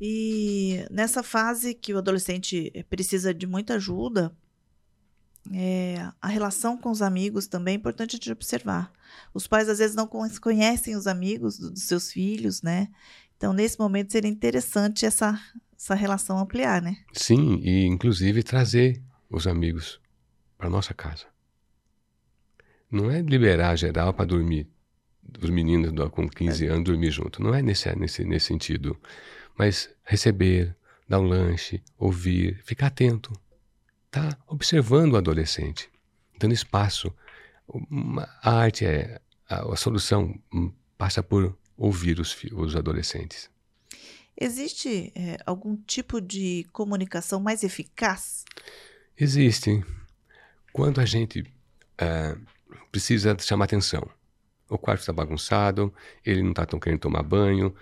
E 0.00 0.84
nessa 0.90 1.22
fase 1.22 1.74
que 1.74 1.94
o 1.94 1.98
adolescente 1.98 2.72
precisa 2.90 3.32
de 3.32 3.46
muita 3.46 3.74
ajuda, 3.74 4.36
é, 5.52 6.10
a 6.20 6.28
relação 6.28 6.76
com 6.76 6.90
os 6.90 7.02
amigos 7.02 7.46
também 7.46 7.74
é 7.74 7.76
importante 7.76 8.18
de 8.18 8.32
observar. 8.32 8.92
Os 9.32 9.46
pais 9.46 9.68
às 9.68 9.78
vezes 9.78 9.96
não 9.96 10.08
conhecem 10.40 10.96
os 10.96 11.06
amigos 11.06 11.58
dos 11.58 11.82
seus 11.82 12.10
filhos, 12.10 12.62
né? 12.62 12.88
Então, 13.36 13.52
nesse 13.52 13.78
momento, 13.78 14.12
seria 14.12 14.30
interessante 14.30 15.04
essa, 15.04 15.40
essa 15.78 15.94
relação 15.94 16.38
ampliar, 16.38 16.82
né? 16.82 16.96
Sim, 17.12 17.60
e 17.62 17.86
inclusive 17.86 18.42
trazer 18.42 19.02
os 19.30 19.46
amigos 19.46 20.00
para 20.56 20.70
nossa 20.70 20.94
casa. 20.94 21.26
Não 22.90 23.10
é 23.10 23.20
liberar 23.20 23.76
geral 23.76 24.14
para 24.14 24.24
dormir, 24.24 24.66
os 25.42 25.50
meninos 25.50 25.92
com 26.10 26.28
15 26.28 26.66
é. 26.66 26.70
anos 26.70 26.84
dormir 26.84 27.10
junto. 27.10 27.42
Não 27.42 27.54
é 27.54 27.60
nesse, 27.60 27.94
nesse, 27.96 28.24
nesse 28.24 28.46
sentido. 28.46 28.96
Mas 29.58 29.90
receber, 30.04 30.76
dar 31.08 31.20
um 31.20 31.24
lanche, 31.24 31.82
ouvir, 31.98 32.60
ficar 32.64 32.88
atento 32.88 33.32
está 34.06 34.36
observando 34.46 35.12
o 35.12 35.16
adolescente, 35.16 35.90
dando 36.38 36.54
espaço. 36.54 37.12
A 38.42 38.50
arte 38.50 38.84
é 38.86 39.20
a, 39.48 39.72
a 39.72 39.76
solução 39.76 40.38
hum, 40.52 40.72
passa 40.96 41.22
por 41.22 41.56
ouvir 41.76 42.18
os, 42.18 42.36
os 42.52 42.74
adolescentes. 42.74 43.50
Existe 44.38 45.12
é, 45.14 45.38
algum 45.46 45.76
tipo 45.76 46.20
de 46.20 46.66
comunicação 46.72 47.40
mais 47.40 47.62
eficaz? 47.62 48.44
Existe. 49.18 49.82
Quando 50.72 51.00
a 51.00 51.06
gente 51.06 51.44
é, 51.98 52.36
precisa 52.90 53.36
chamar 53.38 53.64
atenção. 53.64 54.08
O 54.68 54.78
quarto 54.78 55.00
está 55.00 55.12
bagunçado, 55.12 55.92
ele 56.24 56.42
não 56.42 56.50
está 56.50 56.66
tão 56.66 56.80
querendo 56.80 57.00
tomar 57.00 57.22
banho, 57.22 57.74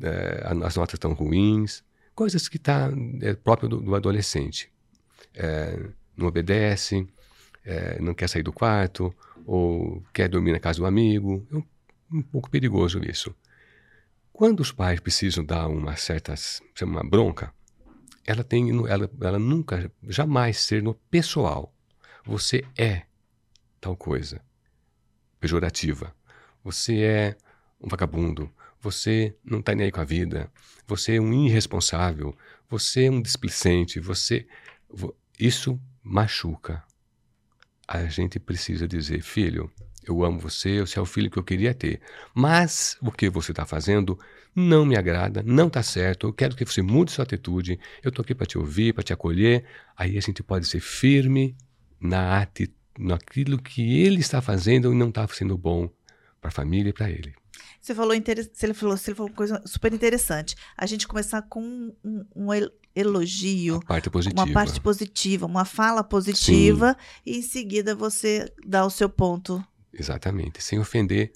é, 0.00 0.42
as 0.64 0.76
notas 0.76 0.94
estão 0.94 1.12
ruins, 1.12 1.84
coisas 2.14 2.48
que 2.48 2.56
está 2.56 2.90
é, 3.20 3.34
próprio 3.34 3.68
do, 3.68 3.80
do 3.80 3.94
adolescente 3.94 4.70
é, 5.34 5.78
não 6.16 6.26
obedece, 6.26 7.06
é, 7.64 8.00
não 8.00 8.14
quer 8.14 8.28
sair 8.28 8.42
do 8.42 8.52
quarto, 8.52 9.14
ou 9.46 10.02
quer 10.12 10.28
dormir 10.28 10.52
na 10.52 10.60
casa 10.60 10.78
do 10.78 10.86
amigo. 10.86 11.46
É 11.50 11.56
um, 11.56 11.64
um 12.12 12.22
pouco 12.22 12.50
perigoso 12.50 13.00
isso. 13.04 13.34
Quando 14.32 14.60
os 14.60 14.72
pais 14.72 15.00
precisam 15.00 15.44
dar 15.44 15.68
uma 15.68 15.96
certa 15.96 16.34
uma 16.82 17.02
bronca, 17.02 17.52
ela 18.26 18.44
tem 18.44 18.70
ela, 18.88 19.10
ela 19.20 19.38
nunca 19.38 19.90
jamais 20.08 20.58
ser 20.58 20.82
no 20.82 20.94
pessoal. 20.94 21.74
Você 22.24 22.64
é 22.76 23.02
tal 23.80 23.96
coisa 23.96 24.40
pejorativa. 25.38 26.14
Você 26.70 27.00
é 27.00 27.36
um 27.80 27.88
vagabundo. 27.88 28.48
Você 28.80 29.34
não 29.44 29.58
está 29.58 29.74
nem 29.74 29.86
aí 29.86 29.90
com 29.90 30.00
a 30.00 30.04
vida. 30.04 30.48
Você 30.86 31.16
é 31.16 31.20
um 31.20 31.32
irresponsável. 31.32 32.36
Você 32.68 33.06
é 33.06 33.10
um 33.10 33.20
displicente. 33.20 33.98
Você 33.98 34.46
isso 35.36 35.80
machuca. 36.00 36.84
A 37.88 38.04
gente 38.04 38.38
precisa 38.38 38.86
dizer, 38.86 39.20
filho, 39.20 39.68
eu 40.06 40.24
amo 40.24 40.38
você, 40.38 40.80
você 40.80 40.96
é 40.96 41.02
o 41.02 41.06
filho 41.06 41.28
que 41.28 41.40
eu 41.40 41.42
queria 41.42 41.74
ter. 41.74 42.00
Mas 42.32 42.96
o 43.02 43.10
que 43.10 43.28
você 43.28 43.50
está 43.50 43.66
fazendo 43.66 44.16
não 44.54 44.86
me 44.86 44.96
agrada, 44.96 45.42
não 45.42 45.66
está 45.66 45.82
certo. 45.82 46.28
Eu 46.28 46.32
quero 46.32 46.54
que 46.54 46.64
você 46.64 46.82
mude 46.82 47.10
sua 47.10 47.24
atitude. 47.24 47.80
Eu 48.00 48.10
estou 48.10 48.22
aqui 48.22 48.32
para 48.32 48.46
te 48.46 48.56
ouvir, 48.56 48.94
para 48.94 49.02
te 49.02 49.12
acolher. 49.12 49.64
Aí 49.96 50.16
a 50.16 50.20
gente 50.20 50.40
pode 50.40 50.68
ser 50.68 50.78
firme 50.78 51.56
na 52.00 52.40
atitude, 52.40 52.78
naquilo 53.00 53.60
que 53.60 54.02
ele 54.02 54.20
está 54.20 54.42
fazendo 54.42 54.92
e 54.92 54.94
não 54.94 55.08
está 55.08 55.26
sendo 55.28 55.56
bom 55.56 55.90
para 56.40 56.48
a 56.48 56.52
família 56.52 56.90
e 56.90 56.92
para 56.92 57.10
ele. 57.10 57.34
Você 57.80 57.94
falou, 57.94 58.14
você 58.14 58.74
falou, 58.74 58.96
você 58.96 59.14
falou 59.14 59.30
uma 59.30 59.36
coisa 59.36 59.62
super 59.66 59.92
interessante. 59.92 60.54
A 60.76 60.86
gente 60.86 61.08
começar 61.08 61.42
com 61.42 61.62
um, 62.04 62.24
um, 62.34 62.48
elogio, 62.94 63.76
A 63.76 63.86
parte 63.86 64.10
positiva. 64.10 64.42
uma 64.42 64.52
parte 64.52 64.80
positiva, 64.80 65.46
uma 65.46 65.64
fala 65.64 66.04
positiva, 66.04 66.96
e 67.24 67.38
em 67.38 67.42
seguida 67.42 67.94
você 67.94 68.52
dá 68.66 68.84
o 68.84 68.90
seu 68.90 69.08
ponto. 69.08 69.64
Exatamente. 69.92 70.62
Sem 70.62 70.78
ofender 70.78 71.32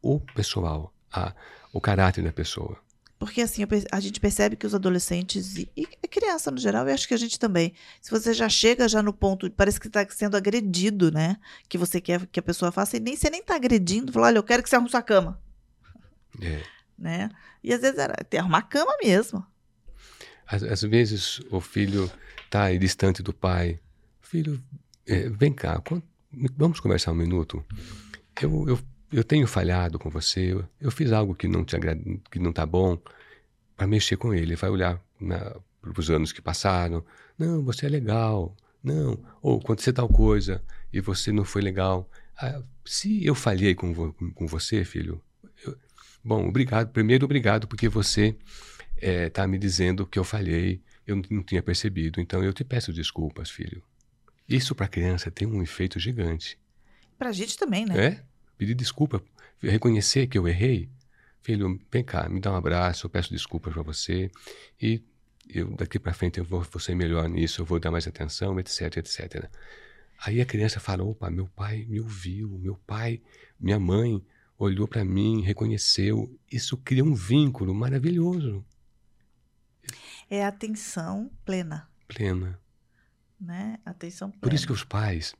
o 0.00 0.20
pessoal, 0.20 0.92
a, 1.12 1.34
o 1.72 1.80
caráter 1.80 2.22
da 2.22 2.32
pessoa. 2.32 2.78
Porque 3.18 3.40
assim, 3.42 3.64
a 3.90 3.98
gente 4.00 4.20
percebe 4.20 4.54
que 4.54 4.64
os 4.66 4.74
adolescentes 4.74 5.56
e, 5.56 5.68
e 5.76 5.88
a 6.04 6.06
criança 6.06 6.50
no 6.52 6.58
geral, 6.58 6.86
eu 6.86 6.94
acho 6.94 7.08
que 7.08 7.14
a 7.14 7.16
gente 7.18 7.36
também, 7.38 7.74
se 8.00 8.10
você 8.12 8.32
já 8.32 8.48
chega 8.48 8.88
já 8.88 9.02
no 9.02 9.12
ponto, 9.12 9.50
parece 9.50 9.80
que 9.80 9.88
está 9.88 10.06
sendo 10.08 10.36
agredido, 10.36 11.10
né? 11.10 11.36
Que 11.68 11.76
você 11.76 12.00
quer 12.00 12.24
que 12.28 12.38
a 12.38 12.42
pessoa 12.42 12.70
faça, 12.70 12.96
e 12.96 13.00
nem 13.00 13.16
você 13.16 13.28
nem 13.28 13.40
está 13.40 13.56
agredindo, 13.56 14.12
fala, 14.12 14.26
olha, 14.28 14.38
eu 14.38 14.42
quero 14.44 14.62
que 14.62 14.68
você 14.68 14.76
arrume 14.76 14.90
sua 14.90 15.02
cama, 15.02 15.40
É. 16.40 16.62
né? 16.96 17.28
E 17.64 17.72
às 17.72 17.80
vezes 17.80 17.98
era 17.98 18.14
que 18.24 18.36
arrumar 18.36 18.58
a 18.58 18.62
cama 18.62 18.92
mesmo. 19.02 19.44
Às, 20.46 20.62
às 20.62 20.82
vezes 20.82 21.40
o 21.50 21.60
filho 21.60 22.10
está 22.44 22.64
aí 22.64 22.78
distante 22.78 23.20
do 23.22 23.32
pai. 23.34 23.80
Filho, 24.22 24.62
é, 25.06 25.28
vem 25.28 25.52
cá, 25.52 25.82
vamos 26.56 26.78
conversar 26.78 27.10
um 27.10 27.16
minuto. 27.16 27.64
Eu, 28.40 28.68
eu, 28.68 28.78
eu 29.12 29.24
tenho 29.24 29.46
falhado 29.46 29.98
com 29.98 30.10
você, 30.10 30.52
eu, 30.52 30.64
eu 30.80 30.90
fiz 30.90 31.12
algo 31.12 31.34
que 31.34 31.48
não 31.48 31.64
te 31.64 31.76
agrada, 31.76 32.00
que 32.30 32.38
não 32.38 32.50
está 32.50 32.64
bom, 32.66 32.98
para 33.76 33.86
mexer 33.86 34.16
com 34.16 34.32
ele. 34.34 34.42
Ele 34.42 34.56
vai 34.56 34.70
olhar 34.70 35.02
para 35.80 36.00
os 36.00 36.10
anos 36.10 36.32
que 36.32 36.42
passaram. 36.42 37.04
Não, 37.38 37.62
você 37.62 37.86
é 37.86 37.88
legal. 37.88 38.54
Não, 38.82 39.18
ou 39.42 39.58
aconteceu 39.58 39.92
tal 39.92 40.08
coisa 40.08 40.62
e 40.92 41.00
você 41.00 41.32
não 41.32 41.44
foi 41.44 41.62
legal. 41.62 42.08
Ah, 42.40 42.62
se 42.84 43.24
eu 43.24 43.34
falhei 43.34 43.74
com, 43.74 43.92
vo- 43.92 44.12
com 44.34 44.46
você, 44.46 44.84
filho, 44.84 45.20
eu- 45.64 45.76
bom, 46.24 46.48
obrigado. 46.48 46.90
Primeiro, 46.92 47.24
obrigado 47.24 47.66
porque 47.66 47.88
você 47.88 48.36
está 48.96 49.46
me 49.46 49.58
dizendo 49.58 50.06
que 50.06 50.18
eu 50.18 50.24
falhei, 50.24 50.80
eu 51.06 51.16
não, 51.16 51.22
não 51.30 51.42
tinha 51.42 51.62
percebido. 51.62 52.20
Então 52.20 52.42
eu 52.42 52.52
te 52.52 52.64
peço 52.64 52.92
desculpas, 52.92 53.50
filho. 53.50 53.82
Isso 54.48 54.74
para 54.74 54.88
criança 54.88 55.30
tem 55.30 55.46
um 55.46 55.62
efeito 55.62 55.98
gigante. 55.98 56.58
Pra 57.18 57.32
gente 57.32 57.56
também, 57.56 57.84
né? 57.84 58.06
É? 58.06 58.22
Pedir 58.58 58.74
desculpa, 58.74 59.22
reconhecer 59.62 60.26
que 60.26 60.36
eu 60.36 60.46
errei. 60.48 60.88
Filho, 61.42 61.80
vem 61.90 62.04
cá, 62.04 62.28
me 62.28 62.40
dá 62.40 62.52
um 62.52 62.56
abraço, 62.56 63.06
eu 63.06 63.10
peço 63.10 63.30
desculpas 63.32 63.72
para 63.72 63.82
você 63.82 64.30
e 64.82 65.02
eu 65.48 65.70
daqui 65.76 65.98
para 65.98 66.12
frente 66.12 66.38
eu 66.38 66.44
vou, 66.44 66.60
vou 66.60 66.80
ser 66.80 66.94
melhor 66.94 67.26
nisso, 67.28 67.62
eu 67.62 67.64
vou 67.64 67.78
dar 67.80 67.90
mais 67.90 68.06
atenção, 68.06 68.58
etc, 68.60 68.98
etc. 68.98 69.48
Aí 70.20 70.40
a 70.40 70.44
criança 70.46 70.80
fala: 70.80 71.04
opa, 71.04 71.30
meu 71.30 71.46
pai 71.46 71.86
me 71.88 72.00
ouviu, 72.00 72.50
meu 72.58 72.74
pai, 72.86 73.22
minha 73.58 73.78
mãe 73.78 74.22
olhou 74.58 74.86
para 74.88 75.04
mim, 75.04 75.40
reconheceu. 75.42 76.36
Isso 76.50 76.76
cria 76.76 77.04
um 77.04 77.14
vínculo 77.14 77.72
maravilhoso, 77.74 78.64
É 80.28 80.44
atenção 80.44 81.30
plena, 81.44 81.88
plena. 82.06 82.60
né? 83.40 83.78
Atenção 83.84 84.30
plena. 84.30 84.40
Por 84.42 84.52
isso 84.52 84.66
que 84.66 84.72
os 84.72 84.84
pais, 84.84 85.34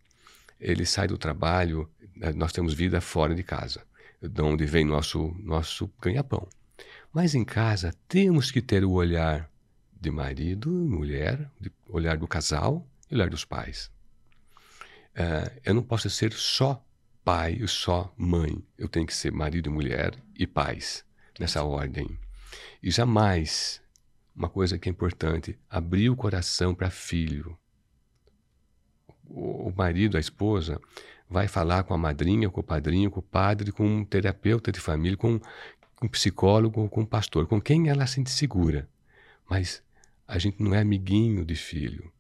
eles 0.61 0.91
saem 0.91 1.09
do 1.09 1.19
trabalho, 1.19 1.89
eh, 2.21 2.33
nós 2.33 2.53
temos 2.53 2.75
vida 2.75 3.01
fora 3.01 3.35
de 3.35 3.43
casa, 3.43 3.83
de 4.21 4.43
onde 4.43 4.65
vem 4.67 4.85
nosso, 4.85 5.35
nosso 5.39 5.91
ganha-pão. 6.01 6.49
Mas 7.13 7.35
em 7.35 7.45
casa 7.45 7.95
temos 8.09 8.51
que 8.51 8.61
ter 8.61 8.85
o 8.85 8.93
olhar 8.93 9.51
de 10.01 10.11
marido 10.11 10.71
e 10.85 10.89
mulher, 10.89 11.51
de- 11.61 11.73
olhar 11.89 12.17
do 12.17 12.29
casal 12.29 12.87
e 13.11 13.15
olhar 13.15 13.29
dos 13.31 13.45
pais. 13.45 13.91
Eh, 15.15 15.61
eu 15.65 15.75
não 15.75 15.83
posso 15.83 16.09
ser 16.11 16.33
só 16.33 16.85
pai 17.25 17.59
e 17.61 17.67
só 17.69 18.13
mãe. 18.17 18.65
Eu 18.77 18.89
tenho 18.89 19.07
que 19.07 19.15
ser 19.15 19.33
marido 19.33 19.69
e 19.69 19.73
mulher 19.73 20.15
e 20.35 20.47
pais, 20.47 21.05
nessa 21.39 21.63
ordem. 21.63 22.19
E 22.83 22.91
jamais, 22.91 23.83
uma 24.35 24.49
coisa 24.49 24.79
que 24.79 24.89
é 24.89 24.93
importante, 24.93 25.59
abrir 25.69 26.11
o 26.11 26.17
coração 26.17 26.75
para 26.75 26.91
filho 26.91 27.59
o 29.31 29.73
marido, 29.77 30.17
a 30.17 30.21
esposa, 30.21 30.81
vai 31.29 31.47
falar 31.47 31.83
com 31.85 31.95
a 31.95 31.99
madrinha, 31.99 32.49
com 32.49 32.61
o 32.61 32.65
padrinho, 32.65 33.11
com 33.11 33.21
o 33.21 33.23
padre, 33.23 33.71
com 33.71 33.87
um 33.87 34.05
terapeuta 34.05 34.73
de 34.73 34.81
família, 34.81 35.17
com 35.17 35.41
com 35.99 36.07
um 36.07 36.09
psicólogo, 36.09 36.89
com 36.89 37.01
um 37.01 37.07
pastor, 37.07 37.47
com 37.47 37.61
quem 37.61 37.89
ela 37.89 38.07
se 38.07 38.15
sente 38.15 38.31
segura. 38.31 38.89
Mas 39.51 39.83
a 40.27 40.39
gente 40.39 40.63
não 40.63 40.75
é 40.75 40.79
amiguinho 40.79 41.45
de 41.45 41.57
filho. 41.57 42.13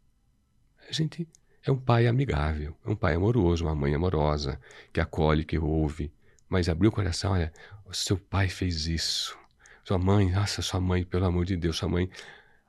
A 0.88 0.92
gente 0.92 1.28
é 1.64 1.70
um 1.70 1.78
pai 1.78 2.06
amigável, 2.06 2.76
é 2.84 2.90
um 2.90 2.96
pai 2.96 3.14
amoroso, 3.14 3.64
uma 3.64 3.74
mãe 3.74 3.94
amorosa, 3.94 4.60
que 4.92 5.00
acolhe, 5.00 5.44
que 5.44 5.58
ouve. 5.58 6.12
Mas 6.48 6.68
abrir 6.68 6.88
o 6.88 6.92
coração, 6.92 7.32
olha, 7.32 7.52
o 7.84 7.94
seu 7.94 8.18
pai 8.18 8.48
fez 8.48 8.86
isso. 8.86 9.38
Sua 9.84 9.98
mãe, 9.98 10.30
nossa, 10.30 10.60
sua 10.60 10.80
mãe, 10.80 11.04
pelo 11.04 11.26
amor 11.26 11.44
de 11.44 11.56
Deus, 11.56 11.76
sua 11.76 11.88
mãe 11.88 12.10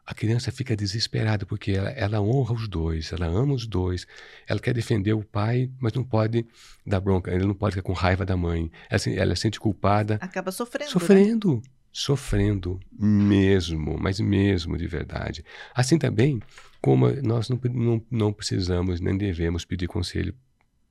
a 0.09 0.13
criança 0.15 0.51
fica 0.51 0.75
desesperada 0.75 1.45
porque 1.45 1.73
ela, 1.73 1.91
ela 1.91 2.19
honra 2.19 2.55
os 2.55 2.67
dois, 2.67 3.13
ela 3.13 3.27
ama 3.27 3.53
os 3.53 3.67
dois, 3.67 4.07
ela 4.47 4.59
quer 4.59 4.73
defender 4.73 5.13
o 5.13 5.23
pai, 5.23 5.69
mas 5.79 5.93
não 5.93 6.03
pode 6.03 6.47
dar 6.83 6.99
bronca, 6.99 7.29
ela 7.29 7.45
não 7.45 7.53
pode 7.53 7.75
ficar 7.75 7.85
com 7.85 7.93
raiva 7.93 8.25
da 8.25 8.35
mãe. 8.35 8.71
Ela, 8.89 8.99
ela 9.15 9.35
se 9.35 9.43
sente 9.43 9.59
culpada, 9.59 10.17
Acaba 10.19 10.51
sofrendo, 10.51 10.87
né? 10.87 10.91
sofrendo, 10.91 11.61
sofrendo 11.91 12.79
mesmo, 12.91 13.99
mas 13.99 14.19
mesmo 14.19 14.79
de 14.79 14.87
verdade. 14.87 15.45
Assim 15.75 15.99
também 15.99 16.41
como 16.81 17.07
nós 17.21 17.47
não, 17.47 17.59
não, 17.71 18.05
não 18.09 18.33
precisamos 18.33 18.99
nem 18.99 19.15
devemos 19.15 19.63
pedir 19.63 19.85
conselho, 19.85 20.35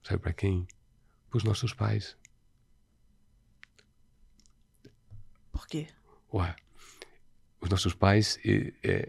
sabe 0.04 0.22
para 0.22 0.32
quem? 0.32 0.64
Para 1.28 1.38
os 1.38 1.42
nossos 1.42 1.74
pais. 1.74 2.16
Por 5.50 5.66
quê? 5.66 5.88
Ué, 6.32 6.54
os 7.68 7.70
nossos 7.70 7.94
pais 7.94 8.38
é, 8.44 8.72
é, 8.82 9.08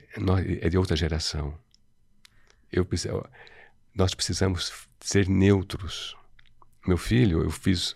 é 0.61 0.69
de 0.69 0.77
outra 0.77 0.95
geração. 0.95 1.57
Eu, 2.71 2.85
nós 3.95 4.13
precisamos 4.13 4.71
ser 4.99 5.27
neutros. 5.29 6.15
Meu 6.85 6.97
filho, 6.97 7.41
eu 7.41 7.49
fiz. 7.49 7.93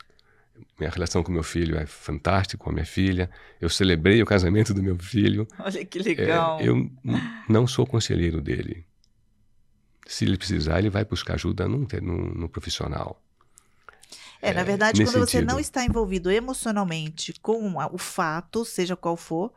Minha 0.79 0.89
relação 0.89 1.21
com 1.21 1.31
meu 1.31 1.43
filho 1.43 1.77
é 1.77 1.85
fantástica, 1.85 2.63
com 2.63 2.69
a 2.69 2.73
minha 2.73 2.85
filha. 2.85 3.29
Eu 3.59 3.69
celebrei 3.69 4.21
o 4.21 4.25
casamento 4.25 4.73
do 4.73 4.81
meu 4.81 4.97
filho. 4.97 5.47
Olha 5.59 5.85
que 5.85 5.99
É, 5.99 6.01
legal. 6.03 6.59
eu 6.61 6.75
n- 6.75 6.91
não 7.49 7.67
sou 7.67 7.85
conselheiro 7.85 8.41
dele. 8.41 8.85
Se 10.07 10.25
ele 10.25 10.37
precisar, 10.37 10.79
ele 10.79 10.89
vai 10.89 11.03
buscar 11.05 11.35
ajuda 11.35 11.67
num, 11.67 11.85
num 12.01 12.47
profissional. 12.47 13.21
É, 14.41 14.53
na 14.53 14.61
É, 14.61 14.63
verdade, 14.63 15.03
quando 15.03 15.19
você 15.19 15.31
sentido. 15.37 15.47
não 15.49 15.59
está 15.59 15.83
envolvido 15.85 16.29
emocionalmente 16.31 17.33
com 17.41 17.79
a- 17.79 17.87
o 17.87 17.97
fato, 17.97 18.65
seja 18.65 18.95
qual 18.95 19.15
for, 19.15 19.53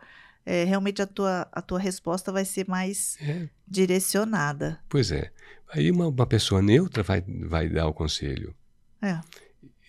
é, 0.47 0.65
realmente 0.65 1.03
a 1.03 1.07
tua, 1.07 1.49
a 1.53 1.61
tua 1.61 1.79
resposta 1.79 2.31
vai 2.33 2.45
ser 2.45 2.67
mais 2.69 3.19
É, 3.21 3.49
direcionada. 3.67 4.79
pois 4.89 5.11
é. 5.11 5.33
Aí 5.73 5.91
uma, 5.91 6.07
uma 6.07 6.27
pessoa 6.27 6.63
neutra 6.63 7.03
vai, 7.03 7.21
vai 7.21 7.69
dar 7.69 7.89
o 7.89 7.93
conselho. 7.93 8.55
É. 9.03 9.21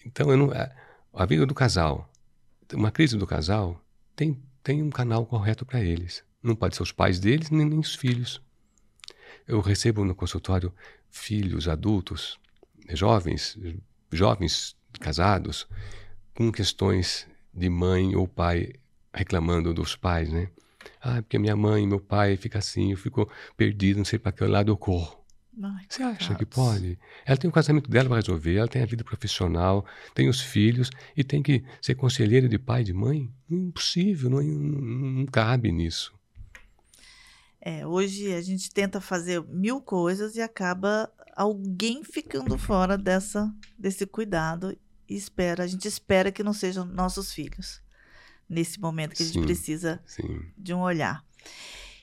Então, 0.05 0.31
eu 0.31 0.37
não, 0.37 0.51
a, 0.51 0.71
a 1.13 1.25
vida 1.25 1.45
do 1.45 1.53
casal, 1.53 2.11
uma 2.73 2.89
crise 2.91 3.15
do 3.15 3.27
casal, 3.27 3.79
tem, 4.15 4.41
tem 4.63 4.81
um 4.81 4.89
canal 4.89 5.25
correto 5.25 5.65
para 5.65 5.79
eles. 5.79 6.23
Não 6.41 6.55
pode 6.55 6.75
ser 6.75 6.83
os 6.83 6.91
pais 6.91 7.19
deles, 7.19 7.51
nem, 7.51 7.65
nem 7.65 7.79
os 7.79 7.93
filhos. 7.93 8.41
Eu 9.47 9.61
recebo 9.61 10.03
no 10.03 10.15
consultório 10.15 10.73
filhos 11.09 11.67
adultos, 11.67 12.39
jovens, 12.89 13.57
jovens 14.11 14.75
casados, 14.99 15.67
com 16.33 16.51
questões 16.51 17.27
de 17.53 17.69
mãe 17.69 18.15
ou 18.15 18.27
pai 18.27 18.73
reclamando 19.17 19.73
dos 19.73 19.95
pais, 19.95 20.31
né? 20.31 20.49
Ah, 21.01 21.21
porque 21.21 21.37
minha 21.37 21.55
mãe 21.55 21.83
e 21.83 21.87
meu 21.87 21.99
pai 21.99 22.37
fica 22.37 22.59
assim, 22.59 22.91
eu 22.91 22.97
fico 22.97 23.29
perdido, 23.55 23.97
não 23.97 24.05
sei 24.05 24.19
para 24.19 24.31
que 24.31 24.43
lado 24.45 24.71
eu 24.71 24.77
corro. 24.77 25.17
Ai, 25.61 25.85
Você 25.89 26.03
acha 26.03 26.35
que 26.35 26.45
pode? 26.45 26.99
Ela 27.25 27.37
tem 27.37 27.49
o 27.49 27.53
casamento 27.53 27.89
dela 27.89 28.07
para 28.07 28.17
resolver, 28.17 28.57
ela 28.57 28.67
tem 28.67 28.83
a 28.83 28.85
vida 28.85 29.03
profissional, 29.03 29.83
tem 30.13 30.29
os 30.29 30.39
filhos 30.39 30.91
e 31.15 31.23
tem 31.23 31.41
que 31.41 31.63
ser 31.81 31.95
conselheira 31.95 32.47
de 32.47 32.59
pai 32.59 32.81
e 32.81 32.85
de 32.85 32.93
mãe? 32.93 33.31
Impossível, 33.49 34.29
não, 34.29 34.41
não, 34.43 34.81
não 34.81 35.25
cabe 35.25 35.71
nisso. 35.71 36.13
É, 37.59 37.85
hoje 37.87 38.33
a 38.33 38.41
gente 38.41 38.69
tenta 38.69 39.01
fazer 39.01 39.43
mil 39.47 39.81
coisas 39.81 40.35
e 40.35 40.41
acaba 40.41 41.11
alguém 41.35 42.03
ficando 42.03 42.55
fora 42.57 42.95
dessa, 42.95 43.51
desse 43.77 44.05
cuidado 44.05 44.77
e 45.09 45.15
espera, 45.15 45.63
a 45.63 45.67
gente 45.67 45.87
espera 45.87 46.31
que 46.31 46.43
não 46.43 46.53
sejam 46.53 46.85
nossos 46.85 47.33
filhos 47.33 47.81
nesse 48.49 48.79
momento 48.79 49.15
que 49.15 49.23
a 49.23 49.25
gente 49.25 49.39
Sim. 49.39 49.45
precisa 49.45 50.01
Sim, 50.05 50.41
de 50.57 50.73
um 50.73 50.81
olhar. 50.81 51.23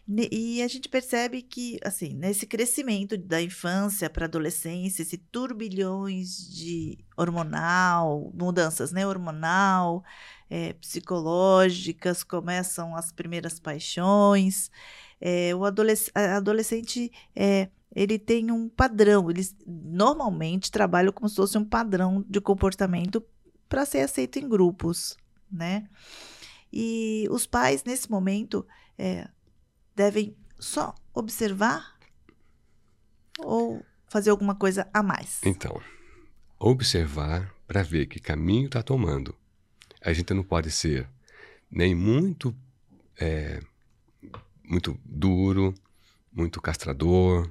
E 0.07 0.63
a 0.63 0.69
gente 0.69 0.87
percebe 0.87 1.41
que, 1.41 1.79
assim, 1.83 2.13
nesse 2.13 2.47
crescimento 2.47 3.17
da 3.17 3.41
infância 3.41 4.11
para 4.11 4.27
a 4.27 4.29
adolescência, 4.29 5.01
esse 5.01 5.17
turbilhões 5.17 6.47
de 6.55 6.99
hormonal, 7.17 8.31
mudanças, 8.35 8.93
né? 8.93 9.07
Hormonal, 9.07 10.05
eh, 10.51 10.75
psicológicas, 10.75 12.23
começam 12.23 12.95
as 12.95 13.11
primeiras 13.13 13.59
paixões. 13.59 14.71
Eh, 15.19 15.55
o 15.55 15.65
adolesc 15.65 16.11
adolescente, 16.15 17.11
eh, 17.35 17.71
ele 17.97 18.19
tem 18.19 18.51
um 18.51 18.69
padrão, 18.69 19.31
eles 19.31 19.57
normalmente 19.67 20.71
trabalham 20.71 21.13
como 21.13 21.31
se 21.31 21.37
fosse 21.37 21.57
um 21.57 21.65
padrão 21.65 22.23
de 22.29 22.43
comportamento 22.43 23.25
para 23.71 23.87
ser 23.87 24.01
aceito 24.01 24.39
em 24.39 24.47
grupos, 24.47 25.17
né? 25.51 25.89
E 26.77 27.29
os 27.31 27.47
pais, 27.47 27.85
nesse 27.85 28.11
momento, 28.11 28.67
é, 28.99 29.29
devem 29.95 30.37
só 30.59 30.93
observar 31.15 31.97
ou 33.39 33.81
fazer 34.09 34.31
alguma 34.31 34.57
coisa 34.57 34.89
a 34.93 35.01
mais? 35.01 35.41
Então, 35.45 35.81
observar 36.59 37.55
para 37.65 37.85
ver 37.85 38.07
que 38.07 38.19
caminho 38.19 38.67
está 38.67 38.83
tomando. 38.83 39.37
A 40.01 40.13
gente 40.13 40.35
não 40.35 40.43
pode 40.43 40.73
ser 40.73 41.09
nem 41.71 41.95
muito 41.95 42.53
é, 43.21 43.61
muito 44.65 44.99
duro, 45.05 45.73
muito 46.33 46.61
castrador, 46.61 47.49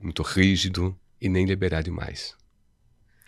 muito 0.00 0.24
rígido 0.24 0.98
e 1.20 1.28
nem 1.28 1.46
liberar 1.46 1.82
demais. 1.82 2.34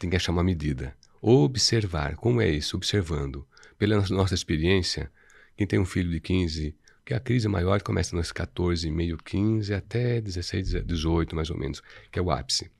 Tem 0.00 0.10
que 0.10 0.16
achar 0.16 0.32
uma 0.32 0.42
medida. 0.42 0.96
Observar. 1.22 2.16
Como 2.16 2.40
é 2.40 2.48
isso? 2.48 2.76
Observando. 2.76 3.46
Pela 3.78 4.00
nossa 4.08 4.34
experiência, 4.34 5.10
quem 5.58 5.66
tem 5.66 5.80
um 5.80 5.84
filho 5.84 6.08
de 6.08 6.20
15, 6.20 6.72
que 7.04 7.12
a 7.12 7.18
crise 7.18 7.48
maior 7.48 7.82
começa 7.82 8.14
nos 8.14 8.30
14, 8.30 8.88
meio 8.92 9.18
15 9.18 9.74
até 9.74 10.20
16, 10.20 10.84
18 10.84 11.34
mais 11.34 11.50
ou 11.50 11.58
menos, 11.58 11.82
que 12.12 12.18
é 12.20 12.22
o 12.22 12.30
ápice. 12.30 12.70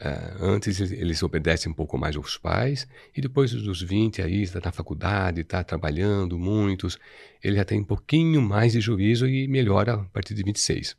Uh, 0.00 0.42
antes 0.44 0.80
eles 0.80 1.22
obedecem 1.22 1.70
um 1.70 1.74
pouco 1.74 1.96
mais 1.96 2.16
aos 2.16 2.36
pais 2.36 2.88
e 3.16 3.20
depois 3.20 3.52
dos 3.52 3.80
20 3.80 4.20
aí 4.20 4.42
está 4.42 4.60
na 4.62 4.72
faculdade, 4.72 5.42
está 5.42 5.62
trabalhando 5.62 6.36
muitos, 6.36 6.98
ele 7.40 7.54
já 7.54 7.64
tem 7.64 7.80
um 7.80 7.84
pouquinho 7.84 8.42
mais 8.42 8.72
de 8.72 8.80
juízo 8.80 9.28
e 9.28 9.46
melhora 9.46 9.94
a 9.94 10.04
partir 10.06 10.34
de 10.34 10.42
26. 10.42 10.96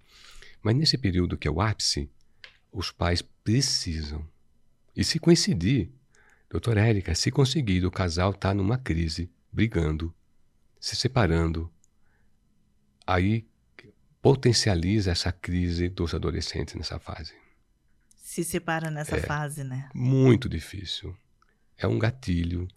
Mas 0.64 0.74
nesse 0.74 0.98
período 0.98 1.38
que 1.38 1.50
é 1.50 1.52
o 1.52 1.60
ápice, 1.60 2.10
os 2.72 2.92
pais 2.92 3.22
precisam. 3.22 4.26
E 4.96 5.04
se 5.04 5.20
coincidir, 5.20 5.90
doutora 6.50 6.80
Érica, 6.80 7.14
se 7.14 7.30
conseguir 7.30 7.86
o 7.86 7.92
casal 7.92 8.32
está 8.32 8.54
numa 8.54 8.78
crise, 8.78 9.30
brigando, 9.52 10.16
se 10.80 10.96
separando, 10.96 11.72
aí 13.06 13.46
potencializa 14.22 15.12
essa 15.12 15.32
crise 15.32 15.90
dos 15.90 16.14
adolescentes 16.14 16.76
nessa 16.76 17.00
fase 17.00 17.34
se 18.38 18.44
separa 18.44 18.92
nessa 18.92 19.18
é 19.18 19.22
fase, 19.22 19.64
né? 19.64 19.90
Muito 19.96 20.48
difícil. 20.48 21.16
É 21.76 21.88
um 21.88 21.98
gatilho 21.98 22.68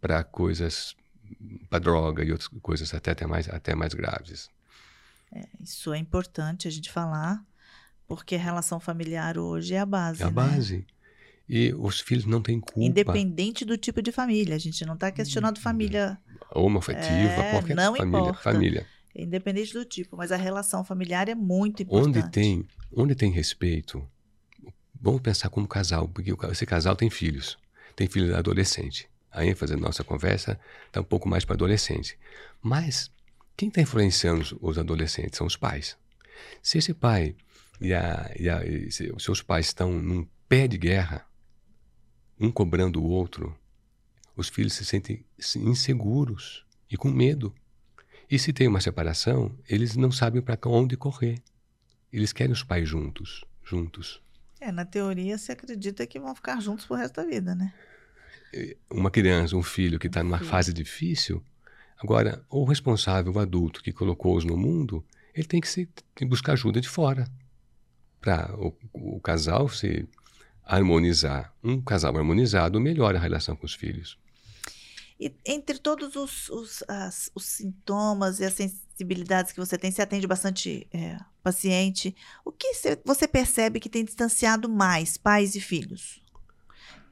para 0.00 0.24
coisas, 0.24 0.96
para 1.68 1.80
droga 1.80 2.24
e 2.24 2.32
outras 2.32 2.48
coisas 2.62 2.94
até, 2.94 3.10
até, 3.10 3.26
mais, 3.26 3.46
até 3.48 3.74
mais 3.74 3.92
graves. 3.92 4.48
É, 5.30 5.46
isso 5.60 5.92
é 5.92 5.98
importante 5.98 6.66
a 6.66 6.70
gente 6.70 6.90
falar, 6.90 7.44
porque 8.06 8.36
a 8.36 8.38
relação 8.38 8.80
familiar 8.80 9.36
hoje 9.36 9.74
é 9.74 9.80
a 9.80 9.86
base. 9.86 10.22
É 10.22 10.24
a 10.24 10.28
né? 10.28 10.32
base. 10.32 10.86
E 11.46 11.74
os 11.74 12.00
filhos 12.00 12.24
não 12.24 12.40
têm 12.40 12.58
culpa. 12.58 12.80
Independente 12.80 13.66
do 13.66 13.76
tipo 13.76 14.00
de 14.00 14.12
família. 14.12 14.54
A 14.54 14.58
gente 14.58 14.82
não 14.86 14.94
está 14.94 15.10
questionando 15.10 15.60
família. 15.60 16.18
Homoafetiva, 16.54 17.42
é, 17.42 17.50
qualquer 17.50 17.76
não 17.76 17.96
família. 17.96 18.18
Importa. 18.18 18.42
família. 18.42 18.86
Independente 19.14 19.72
do 19.74 19.84
tipo, 19.84 20.16
mas 20.16 20.32
a 20.32 20.36
relação 20.36 20.84
familiar 20.84 21.28
é 21.28 21.34
muito 21.34 21.82
importante. 21.82 22.18
Onde 22.18 22.30
tem, 22.30 22.66
onde 22.94 23.14
tem 23.14 23.30
respeito, 23.30 24.02
Vamos 25.02 25.20
pensar 25.20 25.50
como 25.50 25.66
casal, 25.66 26.06
porque 26.06 26.32
esse 26.52 26.64
casal 26.64 26.94
tem 26.94 27.10
filhos, 27.10 27.58
tem 27.96 28.06
filhos 28.06 28.32
adolescente. 28.32 29.10
A 29.32 29.44
ênfase 29.44 29.74
da 29.74 29.80
nossa 29.80 30.04
conversa 30.04 30.60
está 30.86 31.00
um 31.00 31.04
pouco 31.04 31.28
mais 31.28 31.44
para 31.44 31.56
adolescente. 31.56 32.16
Mas 32.62 33.10
quem 33.56 33.68
está 33.68 33.80
influenciando 33.80 34.56
os 34.60 34.78
adolescentes 34.78 35.38
são 35.38 35.44
os 35.44 35.56
pais. 35.56 35.98
Se 36.62 36.78
esse 36.78 36.94
pai 36.94 37.34
e, 37.80 37.92
a, 37.92 38.32
e, 38.38 38.48
a, 38.48 38.64
e 38.64 38.86
os 39.12 39.24
seus 39.24 39.42
pais 39.42 39.66
estão 39.66 39.90
num 39.92 40.24
pé 40.48 40.68
de 40.68 40.78
guerra, 40.78 41.26
um 42.38 42.52
cobrando 42.52 43.02
o 43.02 43.08
outro, 43.08 43.58
os 44.36 44.48
filhos 44.48 44.72
se 44.74 44.84
sentem 44.84 45.24
inseguros 45.56 46.64
e 46.90 46.96
com 46.96 47.10
medo. 47.10 47.54
E 48.30 48.38
se 48.38 48.52
tem 48.52 48.66
uma 48.66 48.80
separação, 48.80 49.56
eles 49.68 49.96
não 49.96 50.10
sabem 50.10 50.40
para 50.40 50.58
onde 50.66 50.96
correr. 50.96 51.42
Eles 52.12 52.32
querem 52.32 52.52
os 52.52 52.62
pais 52.62 52.88
juntos, 52.88 53.44
juntos. 53.62 54.22
É, 54.60 54.70
na 54.70 54.84
teoria 54.84 55.36
se 55.38 55.50
acredita 55.50 56.06
que 56.06 56.20
vão 56.20 56.34
ficar 56.34 56.60
juntos 56.60 56.86
pro 56.86 56.96
resto 56.96 57.16
da 57.16 57.24
vida, 57.24 57.54
né? 57.54 57.72
Uma 58.90 59.10
criança, 59.10 59.56
um 59.56 59.62
filho 59.62 59.98
que 59.98 60.06
está 60.06 60.22
numa 60.22 60.38
Sim. 60.38 60.44
fase 60.44 60.72
difícil, 60.72 61.42
agora, 61.98 62.44
o 62.48 62.64
responsável, 62.64 63.32
o 63.32 63.38
adulto 63.38 63.82
que 63.82 63.92
colocou-os 63.92 64.44
no 64.44 64.56
mundo, 64.56 65.04
ele 65.34 65.46
tem 65.46 65.60
que, 65.60 65.68
se, 65.68 65.86
tem 65.86 66.04
que 66.14 66.24
buscar 66.26 66.52
ajuda 66.52 66.80
de 66.80 66.88
fora 66.88 67.26
para 68.20 68.54
o, 68.56 68.74
o 68.92 69.20
casal 69.20 69.68
se 69.68 70.06
harmonizar. 70.64 71.52
Um 71.62 71.80
casal 71.80 72.16
harmonizado 72.16 72.80
melhora 72.80 73.18
a 73.18 73.20
relação 73.20 73.56
com 73.56 73.66
os 73.66 73.74
filhos. 73.74 74.18
E 75.24 75.36
entre 75.46 75.78
todos 75.78 76.16
os, 76.16 76.48
os, 76.50 76.82
as, 76.88 77.30
os 77.34 77.44
sintomas 77.44 78.40
e 78.40 78.44
as 78.44 78.54
sensibilidades 78.54 79.52
que 79.52 79.60
você 79.60 79.78
tem, 79.78 79.90
você 79.90 80.02
atende 80.02 80.26
bastante 80.26 80.88
é, 80.92 81.16
paciente. 81.42 82.14
O 82.44 82.50
que 82.50 82.74
cê, 82.74 83.00
você 83.04 83.28
percebe 83.28 83.78
que 83.78 83.88
tem 83.88 84.04
distanciado 84.04 84.68
mais 84.68 85.16
pais 85.16 85.54
e 85.54 85.60
filhos? 85.60 86.20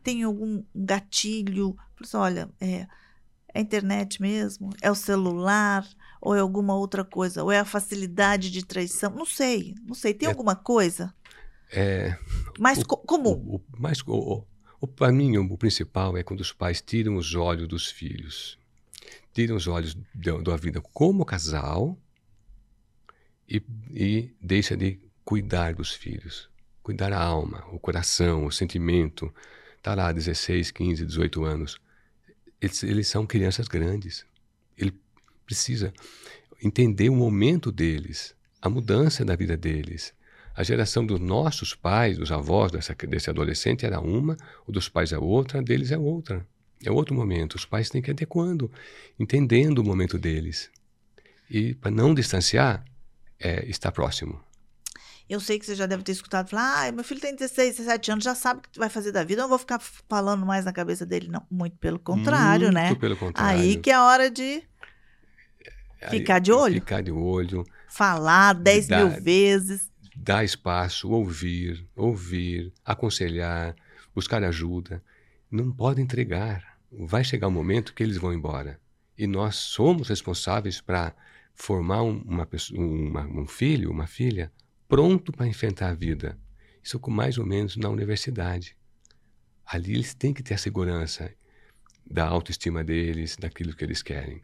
Tem 0.03 0.23
algum 0.25 0.65
gatilho? 0.75 1.77
Assim, 2.03 2.17
olha, 2.17 2.51
é, 2.61 2.87
é 3.55 3.59
a 3.59 3.61
internet 3.61 4.21
mesmo? 4.21 4.71
É 4.83 4.91
o 4.91 4.95
celular? 4.95 5.87
Ou 6.21 6.35
é 6.35 6.41
alguma 6.41 6.75
outra 6.75 7.05
coisa? 7.05 7.45
Ou 7.45 7.53
é 7.53 7.61
a 7.61 7.65
facilidade 7.65 8.51
de 8.51 8.65
traição? 8.65 9.11
Não 9.15 9.27
sei, 9.27 9.75
não 9.87 9.95
sei. 9.95 10.15
Tem 10.15 10.27
É- 10.27 10.33
alguma 10.33 10.57
coisa 10.57 11.15
É, 11.73 12.17
mais 12.59 12.79
o- 12.79 12.85
co- 12.87 12.97
comum? 12.97 13.33
o, 13.47 13.57
o, 13.57 13.81
mais, 13.81 14.01
o, 14.07 14.45
para 14.87 15.13
mim, 15.13 15.37
o 15.37 15.59
principal 15.59 16.17
é 16.17 16.23
quando 16.23 16.41
os 16.41 16.53
pais 16.53 16.81
tiram 16.81 17.17
os 17.17 17.35
olhos 17.35 17.69
dos 17.69 17.91
filhos. 17.91 18.59
Tiram 19.33 19.57
os 19.57 19.67
olhos 19.67 19.97
da, 20.15 20.39
da 20.39 20.57
vida 20.57 20.81
como 20.81 21.25
casal 21.25 21.99
e, 23.49 23.63
e 23.93 24.31
deixa 24.41 24.77
de 24.77 24.99
cuidar 25.25 25.75
dos 25.75 25.93
filhos. 25.93 26.49
Cuidar 26.83 27.13
a 27.13 27.23
alma, 27.23 27.65
o 27.73 27.79
coração, 27.79 28.47
o 28.47 28.53
sentimento. 28.53 29.33
Está 29.77 29.95
lá, 29.95 30.13
16, 30.13 30.71
15, 30.71 31.07
18 31.07 31.45
anos. 31.45 31.79
Eles, 32.61 32.83
eles 32.83 33.09
são 33.09 33.27
crianças 33.27 33.69
grandes. 33.69 34.25
Ele 34.77 34.99
precisa 35.45 35.93
entender 36.63 37.09
o 37.09 37.17
momento 37.17 37.71
deles, 37.73 38.35
a 38.61 38.69
mudança 38.69 39.25
da 39.25 39.37
vida 39.37 39.57
deles. 39.57 40.15
A 40.55 40.63
geração 40.63 41.05
dos 41.07 41.21
nossos 41.21 41.75
pais, 41.75 42.19
dos 42.19 42.31
avós 42.33 42.71
dessa, 42.73 42.95
desse 42.95 43.31
adolescente 43.31 43.87
era 43.87 44.01
uma, 44.01 44.37
o 44.67 44.73
dos 44.73 44.89
pais 44.89 45.13
é 45.13 45.19
outra, 45.19 45.61
a 45.61 45.63
deles 45.63 45.91
é 45.91 45.99
outra. 45.99 46.47
É 46.85 46.91
outro 46.91 47.15
momento. 47.15 47.55
Os 47.55 47.65
pais 47.65 47.89
têm 47.91 48.01
que 48.03 48.11
ir 48.11 48.13
adequando, 48.13 48.71
entendendo 49.19 49.79
o 49.79 49.85
momento 49.85 50.19
deles. 50.19 50.71
E 51.49 51.75
para 51.75 51.91
não 51.91 52.15
distanciar, 52.15 52.85
é 53.39 53.65
estar 53.69 53.93
próximo. 53.93 54.41
Eu 55.29 55.39
sei 55.39 55.59
que 55.61 55.65
você 55.67 55.77
já 55.77 55.87
deve 55.87 56.03
ter 56.03 56.11
escutado 56.13 56.49
falar, 56.49 56.89
ah, 56.89 56.93
meu 56.93 57.05
filho 57.05 57.21
tem 57.21 57.35
16, 57.37 57.77
17 57.77 58.11
anos, 58.11 58.25
já 58.25 58.35
sabe 58.35 58.61
o 58.61 58.63
que 58.63 58.79
vai 58.79 58.89
fazer 58.89 59.13
da 59.13 59.23
vida, 59.23 59.41
eu 59.41 59.45
não 59.45 59.49
vou 59.49 59.59
ficar 59.59 59.79
falando 60.09 60.45
mais 60.45 60.65
na 60.65 60.73
cabeça 60.73 61.07
dele, 61.07 61.29
não. 61.29 61.47
Muito 61.49 61.77
pelo 61.79 62.01
contrário, 62.01 62.65
Muito 62.67 62.75
né? 62.75 62.95
pelo 62.97 63.17
contrário. 63.17 63.61
Aí 63.61 63.77
que 63.77 63.91
é 63.91 63.95
a 63.95 64.03
hora 64.05 64.29
de 64.29 64.63
ficar 66.11 66.39
de 66.41 66.51
olho. 66.51 66.75
Ficar 66.75 67.03
de 67.03 67.13
olho, 67.13 67.65
falar 67.89 68.55
10 68.55 68.89
Dá- 68.89 69.05
mil 69.05 69.21
vezes. 69.21 69.90
Dar 70.23 70.45
espaço, 70.45 71.09
ouvir, 71.11 71.87
ouvir, 71.97 72.73
aconselhar, 72.85 73.75
buscar 74.15 74.45
ajuda. 74.45 75.03
Não 75.51 75.73
pode 75.73 76.03
entregar. 76.03 76.79
Vai 76.93 77.25
chegar 77.25 77.49
um 77.49 77.53
momento 77.53 77.95
que 77.95 78.03
eles 78.03 78.19
vão 78.19 78.33
embora. 78.33 78.79
E 79.17 79.27
nós 79.27 79.57
somos 79.57 80.09
responsáveis 80.09 80.81
para 80.81 81.15
formar 81.55 82.03
um- 82.03 82.21
uma, 82.21 82.47
uma- 82.73 83.27
um 83.43 83.47
filho, 83.47 83.91
uma 83.91 84.07
filha, 84.07 84.53
pronto 84.87 85.33
para 85.33 85.47
enfrentar 85.47 85.89
a 85.89 85.95
vida. 85.95 86.39
Isso 86.83 86.99
com 87.01 87.11
mais 87.11 87.39
ou 87.39 87.47
menos 87.47 87.77
na 87.77 87.89
universidade. 87.89 88.77
Ali 89.65 89.95
eles 89.95 90.13
têm 90.15 90.35
que 90.35 90.43
ter 90.43 90.55
a 90.55 90.59
segurança 90.59 91.33
da 92.11 92.27
autoestima 92.27 92.85
deles, 92.85 93.37
daquilo 93.37 93.75
que 93.75 93.85
eles 93.85 94.03
querem. 94.03 94.43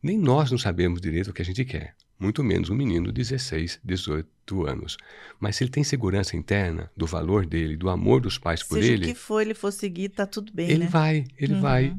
Nem 0.00 0.16
nós 0.16 0.50
não 0.50 0.58
sabemos 0.58 1.00
direito 1.00 1.30
o 1.30 1.32
que 1.32 1.42
a 1.42 1.44
gente 1.44 1.64
quer, 1.64 1.96
muito 2.18 2.42
menos 2.42 2.68
um 2.70 2.74
menino 2.74 3.06
de 3.06 3.12
16, 3.22 3.80
18 3.84 4.66
anos. 4.66 4.96
Mas 5.38 5.56
se 5.56 5.64
ele 5.64 5.70
tem 5.70 5.84
segurança 5.84 6.36
interna 6.36 6.90
do 6.96 7.06
valor 7.06 7.46
dele, 7.46 7.76
do 7.76 7.88
amor 7.88 8.20
dos 8.20 8.38
pais 8.38 8.62
por 8.62 8.76
Seja 8.80 8.92
ele, 8.92 9.04
o 9.04 9.08
que 9.08 9.14
for 9.14 9.40
ele 9.40 9.54
for 9.54 9.70
seguir, 9.72 10.08
tá 10.08 10.26
tudo 10.26 10.52
bem, 10.52 10.68
ele 10.70 10.84
né? 10.84 10.90
vai, 10.90 11.24
ele 11.36 11.54
Uhum. 11.54 11.60
vai. 11.60 11.96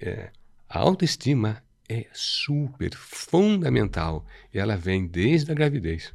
É, 0.00 0.30
a 0.68 0.78
autoestima 0.80 1.62
é 1.88 2.06
super 2.12 2.94
fundamental 2.96 4.26
e 4.52 4.58
ela 4.58 4.76
vem 4.76 5.06
desde 5.06 5.52
a 5.52 5.54
gravidez. 5.54 6.12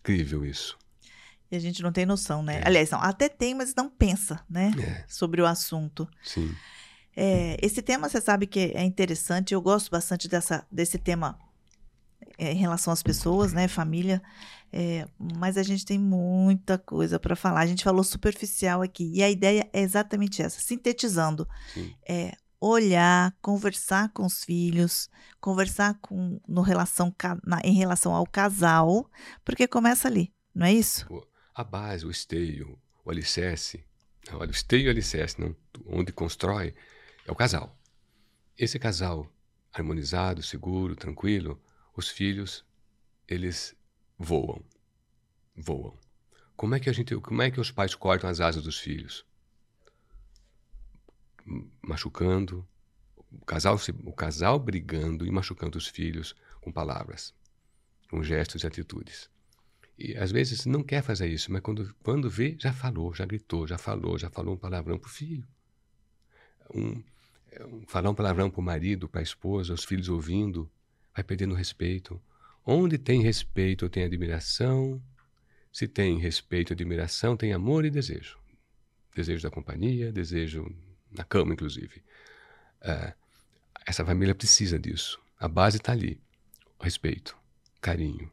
Incrível 0.00 0.44
isso. 0.46 0.78
E 1.50 1.56
a 1.56 1.58
gente 1.58 1.82
não 1.82 1.92
tem 1.92 2.06
noção, 2.06 2.42
né? 2.42 2.60
É. 2.60 2.66
Aliás, 2.66 2.90
não, 2.90 3.00
até 3.02 3.28
tem, 3.28 3.54
mas 3.54 3.74
não 3.74 3.90
pensa, 3.90 4.40
né? 4.48 4.70
É, 4.80 5.04
Sobre 5.08 5.42
o 5.42 5.46
assunto. 5.46 6.08
sim. 6.22 6.54
É, 7.16 7.56
esse 7.60 7.82
tema, 7.82 8.08
você 8.08 8.20
sabe 8.20 8.46
que 8.46 8.72
é 8.74 8.82
interessante. 8.84 9.52
Eu 9.52 9.60
gosto 9.60 9.90
bastante 9.90 10.28
dessa, 10.28 10.64
desse 10.70 10.96
tema 10.96 11.36
em 12.38 12.56
relação 12.56 12.92
às 12.92 13.02
pessoas, 13.02 13.52
né? 13.52 13.68
Família. 13.68 14.22
É, 14.72 15.06
mas 15.18 15.56
a 15.56 15.62
gente 15.62 15.84
tem 15.84 15.98
muita 15.98 16.78
coisa 16.78 17.18
para 17.18 17.34
falar. 17.34 17.60
A 17.60 17.66
gente 17.66 17.84
falou 17.84 18.04
superficial 18.04 18.82
aqui. 18.82 19.10
E 19.14 19.22
a 19.22 19.30
ideia 19.30 19.68
é 19.72 19.80
exatamente 19.80 20.40
essa. 20.40 20.60
Sintetizando. 20.60 21.48
Sim. 21.74 21.94
É, 22.08 22.36
olhar, 22.60 23.34
conversar 23.40 24.12
com 24.12 24.26
os 24.26 24.44
filhos, 24.44 25.08
conversar 25.40 25.98
com 26.00 26.38
no 26.46 26.60
relação 26.60 27.14
na, 27.44 27.60
em 27.64 27.72
relação 27.72 28.14
ao 28.14 28.26
casal, 28.26 29.10
porque 29.44 29.66
começa 29.66 30.06
ali, 30.06 30.30
não 30.54 30.66
é 30.66 30.72
isso? 30.72 31.06
A 31.54 31.64
base, 31.64 32.04
o 32.04 32.10
esteio, 32.10 32.78
o 33.04 33.10
alicerce, 33.10 33.82
o 34.30 34.44
esteio 34.44 34.84
e 34.84 34.88
o 34.88 34.90
alicerce, 34.90 35.40
não, 35.40 35.56
onde 35.86 36.12
constrói, 36.12 36.74
é 37.26 37.32
o 37.32 37.34
casal. 37.34 37.74
Esse 38.58 38.78
casal 38.78 39.26
harmonizado, 39.72 40.42
seguro, 40.42 40.94
tranquilo, 40.94 41.58
os 42.00 42.08
filhos 42.08 42.64
eles 43.28 43.76
voam, 44.18 44.60
voam. 45.56 45.96
Como 46.56 46.74
é 46.74 46.80
que 46.80 46.90
a 46.90 46.92
gente, 46.92 47.14
como 47.16 47.42
é 47.42 47.50
que 47.50 47.60
os 47.60 47.70
pais 47.70 47.94
cortam 47.94 48.28
as 48.28 48.40
asas 48.40 48.62
dos 48.62 48.78
filhos? 48.78 49.24
machucando, 51.82 52.66
o 53.32 53.44
casal, 53.44 53.78
o 54.04 54.12
casal 54.12 54.58
brigando 54.58 55.26
e 55.26 55.30
machucando 55.30 55.78
os 55.78 55.86
filhos 55.86 56.34
com 56.60 56.70
palavras, 56.72 57.34
com 58.08 58.22
gestos 58.22 58.62
e 58.62 58.66
atitudes. 58.66 59.28
E 59.98 60.16
às 60.16 60.32
vezes 60.32 60.64
não 60.64 60.82
quer 60.82 61.02
fazer 61.02 61.28
isso, 61.28 61.52
mas 61.52 61.60
quando, 61.60 61.94
quando 62.02 62.30
vê, 62.30 62.56
já 62.58 62.72
falou, 62.72 63.14
já 63.14 63.26
gritou, 63.26 63.66
já 63.66 63.76
falou, 63.76 64.18
já 64.18 64.30
falou 64.30 64.54
um 64.54 64.58
palavrão 64.58 64.98
para 64.98 65.08
o 65.08 65.12
filho. 65.12 65.46
Um, 66.74 67.02
um, 67.66 67.84
falar 67.86 68.10
um 68.10 68.14
palavrão 68.14 68.50
para 68.50 68.60
o 68.60 68.64
marido, 68.64 69.08
para 69.08 69.20
a 69.20 69.22
esposa, 69.22 69.74
os 69.74 69.84
filhos 69.84 70.08
ouvindo, 70.08 70.70
vai 71.20 71.24
perdendo 71.24 71.54
respeito. 71.54 72.20
Onde 72.64 72.98
tem 72.98 73.22
respeito, 73.22 73.88
tem 73.88 74.04
admiração. 74.04 75.02
Se 75.72 75.86
tem 75.86 76.18
respeito 76.18 76.72
e 76.72 76.74
admiração, 76.74 77.36
tem 77.36 77.52
amor 77.52 77.84
e 77.84 77.90
desejo. 77.90 78.38
Desejo 79.14 79.42
da 79.42 79.50
companhia, 79.50 80.12
desejo 80.12 80.66
na 81.10 81.24
cama, 81.24 81.52
inclusive. 81.52 82.02
É, 82.80 83.14
essa 83.86 84.04
família 84.04 84.34
precisa 84.34 84.78
disso. 84.78 85.20
A 85.38 85.48
base 85.48 85.76
está 85.76 85.92
ali: 85.92 86.20
respeito, 86.80 87.36
carinho, 87.80 88.30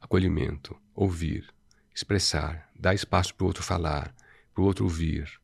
acolhimento, 0.00 0.76
ouvir, 0.94 1.52
expressar, 1.94 2.70
dar 2.78 2.94
espaço 2.94 3.34
para 3.34 3.44
o 3.44 3.46
outro 3.48 3.62
falar, 3.62 4.14
para 4.54 4.62
o 4.62 4.66
outro 4.66 4.84
ouvir. 4.84 5.40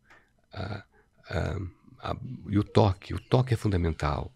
e 2.48 2.58
o 2.58 2.64
toque, 2.64 3.14
o 3.14 3.20
toque 3.20 3.54
é 3.54 3.56
fundamental. 3.56 4.32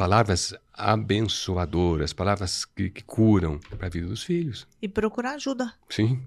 Palavras 0.00 0.54
abençoadoras, 0.72 2.14
palavras 2.14 2.64
que, 2.64 2.88
que 2.88 3.04
curam 3.04 3.58
para 3.58 3.86
a 3.86 3.90
vida 3.90 4.06
dos 4.06 4.22
filhos. 4.22 4.66
E 4.80 4.88
procurar 4.88 5.32
ajuda. 5.32 5.74
Sim. 5.90 6.22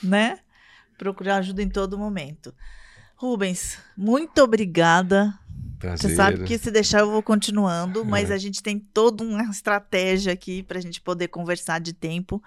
Né? 0.00 0.38
Procurar 0.96 1.38
ajuda 1.38 1.64
em 1.64 1.68
todo 1.68 1.98
momento. 1.98 2.54
Rubens, 3.16 3.76
muito 3.96 4.40
obrigada. 4.40 5.36
Prazer. 5.80 6.10
Você 6.10 6.14
sabe 6.14 6.44
que 6.44 6.56
se 6.56 6.70
deixar 6.70 7.00
eu 7.00 7.10
vou 7.10 7.24
continuando, 7.24 8.04
mas 8.04 8.30
é. 8.30 8.34
a 8.34 8.38
gente 8.38 8.62
tem 8.62 8.78
toda 8.78 9.24
uma 9.24 9.42
estratégia 9.50 10.32
aqui 10.32 10.62
para 10.62 10.78
a 10.78 10.82
gente 10.82 11.00
poder 11.00 11.26
conversar 11.26 11.80
de 11.80 11.92
tempo. 11.92 12.40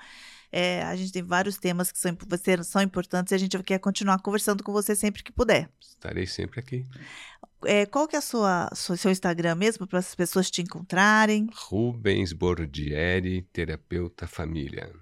É, 0.57 0.83
a 0.83 0.95
gente 0.95 1.11
tem 1.11 1.21
vários 1.21 1.57
temas 1.57 1.91
que 1.91 1.99
são, 1.99 2.15
são 2.63 2.81
importantes 2.81 3.33
e 3.33 3.35
a 3.35 3.37
gente 3.37 3.61
quer 3.61 3.77
continuar 3.77 4.19
conversando 4.19 4.63
com 4.63 4.71
você 4.71 4.95
sempre 4.95 5.21
que 5.21 5.29
puder. 5.29 5.69
Estarei 5.81 6.25
sempre 6.25 6.61
aqui. 6.61 6.85
É, 7.65 7.85
qual 7.85 8.07
que 8.07 8.15
é 8.15 8.19
a 8.19 8.21
sua, 8.21 8.69
seu 8.73 9.11
Instagram 9.11 9.55
mesmo 9.55 9.85
para 9.85 9.99
as 9.99 10.15
pessoas 10.15 10.49
te 10.49 10.61
encontrarem? 10.61 11.49
Rubens 11.53 12.31
Bordieri, 12.31 13.41
terapeuta 13.51 14.27
família. 14.27 14.93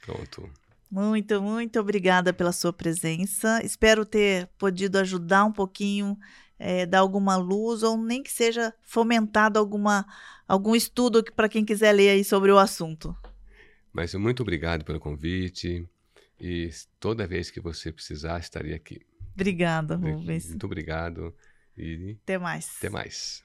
Pronto. 0.00 0.48
Muito, 0.88 1.42
muito 1.42 1.80
obrigada 1.80 2.32
pela 2.32 2.52
sua 2.52 2.72
presença. 2.72 3.60
Espero 3.64 4.04
ter 4.04 4.48
podido 4.56 4.94
ajudar 4.98 5.44
um 5.44 5.52
pouquinho, 5.52 6.16
é, 6.56 6.86
dar 6.86 7.00
alguma 7.00 7.34
luz, 7.34 7.82
ou 7.82 7.98
nem 7.98 8.22
que 8.22 8.30
seja 8.30 8.72
fomentado 8.80 9.58
alguma, 9.58 10.06
algum 10.46 10.76
estudo 10.76 11.24
para 11.34 11.48
quem 11.48 11.64
quiser 11.64 11.90
ler 11.90 12.10
aí 12.10 12.22
sobre 12.22 12.52
o 12.52 12.58
assunto. 12.58 13.12
Mas 13.94 14.12
muito 14.14 14.42
obrigado 14.42 14.84
pelo 14.84 14.98
convite 14.98 15.88
e 16.38 16.68
toda 16.98 17.28
vez 17.28 17.48
que 17.48 17.60
você 17.60 17.92
precisar, 17.92 18.40
estarei 18.40 18.74
aqui. 18.74 19.00
Obrigada, 19.34 19.94
Rubens. 19.94 20.48
Muito 20.48 20.66
obrigado 20.66 21.32
e 21.78 22.18
até 22.24 22.36
mais. 22.36 22.74
Até 22.78 22.90
mais. 22.90 23.43